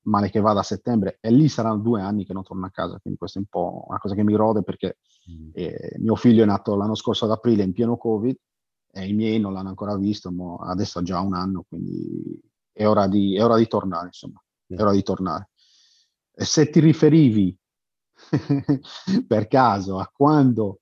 Male 0.03 0.29
che 0.29 0.39
vada 0.39 0.61
a 0.61 0.63
settembre, 0.63 1.17
e 1.19 1.29
lì 1.31 1.49
saranno 1.49 1.77
due 1.77 2.01
anni 2.01 2.25
che 2.25 2.33
non 2.33 2.43
torno 2.43 2.65
a 2.65 2.71
casa, 2.71 2.99
quindi 2.99 3.19
questa 3.19 3.37
è 3.37 3.41
un 3.41 3.47
po' 3.49 3.85
una 3.89 3.99
cosa 3.99 4.15
che 4.15 4.23
mi 4.23 4.35
rode 4.35 4.63
perché 4.63 4.97
Mm. 5.29 5.49
eh, 5.53 5.95
mio 5.99 6.15
figlio 6.15 6.41
è 6.41 6.45
nato 6.45 6.75
l'anno 6.75 6.95
scorso 6.95 7.25
ad 7.25 7.31
aprile 7.31 7.61
in 7.61 7.73
pieno 7.73 7.97
Covid 7.97 8.35
e 8.91 9.07
i 9.07 9.13
miei 9.13 9.39
non 9.39 9.53
l'hanno 9.53 9.69
ancora 9.69 9.95
visto, 9.97 10.31
adesso 10.61 10.99
ha 10.99 11.01
già 11.03 11.19
un 11.19 11.35
anno, 11.35 11.65
quindi 11.67 12.41
è 12.71 12.87
ora 12.87 13.07
di, 13.07 13.35
è 13.35 13.43
ora 13.43 13.57
di 13.57 13.67
tornare, 13.67 14.07
insomma, 14.07 14.41
è 14.65 14.81
ora 14.81 14.91
di 14.91 15.03
tornare. 15.03 15.49
E 16.39 16.45
se 16.45 16.69
ti 16.69 16.79
riferivi 16.79 17.53
per 19.27 19.47
caso 19.49 19.99
a 19.99 20.09
quando 20.09 20.79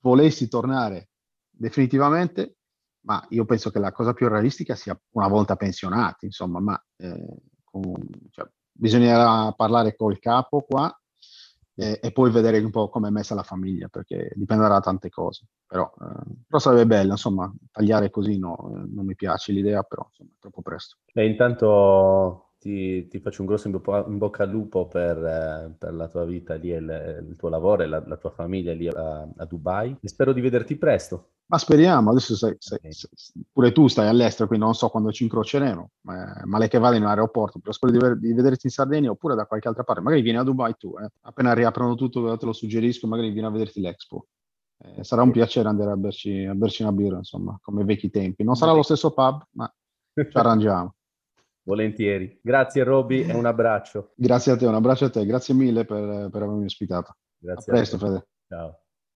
volessi 0.00 0.48
tornare 0.48 1.10
definitivamente, 1.50 2.56
ma 3.00 3.22
io 3.28 3.44
penso 3.44 3.68
che 3.68 3.80
la 3.80 3.92
cosa 3.92 4.14
più 4.14 4.28
realistica 4.28 4.74
sia 4.74 4.98
una 5.10 5.28
volta 5.28 5.56
pensionati, 5.56 6.24
insomma, 6.24 6.60
ma 6.60 6.82
eh, 6.96 7.36
con- 7.64 8.08
cioè, 8.30 8.48
bisognerà 8.72 9.52
parlare 9.52 9.94
col 9.94 10.18
capo 10.18 10.62
qua 10.62 10.90
e, 11.74 11.98
e 12.02 12.10
poi 12.10 12.30
vedere 12.30 12.58
un 12.60 12.70
po' 12.70 12.88
come 12.88 13.08
è 13.08 13.10
messa 13.10 13.34
la 13.34 13.42
famiglia, 13.42 13.88
perché 13.88 14.32
dipenderà 14.36 14.74
da 14.74 14.80
tante 14.80 15.10
cose. 15.10 15.48
Però, 15.66 15.92
eh, 16.00 16.32
però 16.46 16.58
sarebbe 16.58 16.86
bello, 16.86 17.10
insomma, 17.10 17.52
tagliare 17.70 18.08
così 18.08 18.38
no, 18.38 18.56
eh, 18.56 18.88
non 18.88 19.04
mi 19.04 19.14
piace 19.14 19.52
l'idea, 19.52 19.82
però 19.82 20.06
insomma, 20.08 20.30
è 20.30 20.38
troppo 20.38 20.62
presto. 20.62 20.96
Beh, 21.12 21.26
intanto 21.26 22.47
ti, 22.68 23.08
ti 23.08 23.18
faccio 23.20 23.40
un 23.40 23.46
grosso 23.46 23.68
in, 23.68 23.80
bo- 23.80 24.06
in 24.06 24.18
bocca 24.18 24.42
al 24.42 24.50
lupo 24.50 24.86
per, 24.86 25.16
eh, 25.16 25.74
per 25.78 25.94
la 25.94 26.08
tua 26.08 26.24
vita 26.26 26.54
lì, 26.54 26.68
il, 26.68 27.26
il 27.28 27.36
tuo 27.36 27.48
lavoro 27.48 27.82
e 27.82 27.86
la, 27.86 28.02
la 28.06 28.16
tua 28.16 28.30
famiglia 28.30 28.74
lì 28.74 28.86
a, 28.88 29.22
a 29.22 29.44
Dubai. 29.46 29.96
E 30.00 30.08
spero 30.08 30.32
di 30.32 30.40
vederti 30.42 30.76
presto. 30.76 31.30
Ma 31.46 31.56
speriamo, 31.56 32.10
adesso 32.10 32.36
sai- 32.36 32.50
Ok. 32.50 32.58
sai- 32.58 33.10
pure 33.50 33.72
tu 33.72 33.86
stai 33.88 34.06
all'estero, 34.08 34.46
quindi 34.46 34.66
non 34.66 34.74
so 34.74 34.90
quando 34.90 35.10
ci 35.12 35.22
incroceremo, 35.22 35.90
ma 36.02 36.42
male 36.44 36.68
che 36.68 36.78
vada 36.78 36.96
in 36.96 37.02
un 37.04 37.08
aeroporto, 37.08 37.58
però 37.58 37.72
spero 37.72 37.92
di, 37.92 37.98
ver- 37.98 38.18
di 38.18 38.34
vederti 38.34 38.66
in 38.66 38.72
Sardegna 38.72 39.10
oppure 39.10 39.34
da 39.34 39.46
qualche 39.46 39.68
altra 39.68 39.82
parte. 39.82 40.02
Magari 40.02 40.20
vieni 40.20 40.36
a 40.38 40.42
Dubai 40.42 40.74
tu, 40.76 40.94
eh. 40.98 41.08
appena 41.22 41.54
riaprono 41.54 41.94
tutto 41.94 42.36
te 42.36 42.44
lo 42.44 42.52
suggerisco, 42.52 43.06
magari 43.06 43.30
vieni 43.30 43.46
a 43.46 43.50
vederti 43.50 43.80
l'Expo. 43.80 44.26
Eh, 44.80 45.02
sarà 45.02 45.22
un 45.22 45.30
piacere 45.30 45.68
andare 45.68 45.90
a 45.90 45.96
berci, 45.96 46.44
a 46.44 46.54
berci 46.54 46.82
una 46.82 46.92
birra, 46.92 47.16
insomma, 47.16 47.58
come 47.62 47.82
vecchi 47.82 48.10
tempi. 48.10 48.44
Non 48.44 48.54
sarà 48.54 48.72
lo 48.72 48.82
stesso 48.82 49.12
pub, 49.12 49.42
ma 49.52 49.72
ci 50.12 50.28
arrangiamo. 50.36 50.94
Volentieri. 51.68 52.40
Grazie 52.42 52.82
Roby 52.82 53.28
e 53.28 53.34
un 53.34 53.44
abbraccio. 53.44 54.12
Grazie 54.16 54.52
a 54.52 54.56
te, 54.56 54.64
un 54.64 54.74
abbraccio 54.74 55.04
a 55.04 55.10
te, 55.10 55.26
grazie 55.26 55.52
mille 55.52 55.84
per, 55.84 56.30
per 56.30 56.42
avermi 56.42 56.64
ospitato. 56.64 57.10
A 57.10 57.16
Grazie 57.38 57.72
presto, 57.72 57.98
te. 57.98 58.06
Fede. 58.06 58.28
Ciao. 58.48 58.80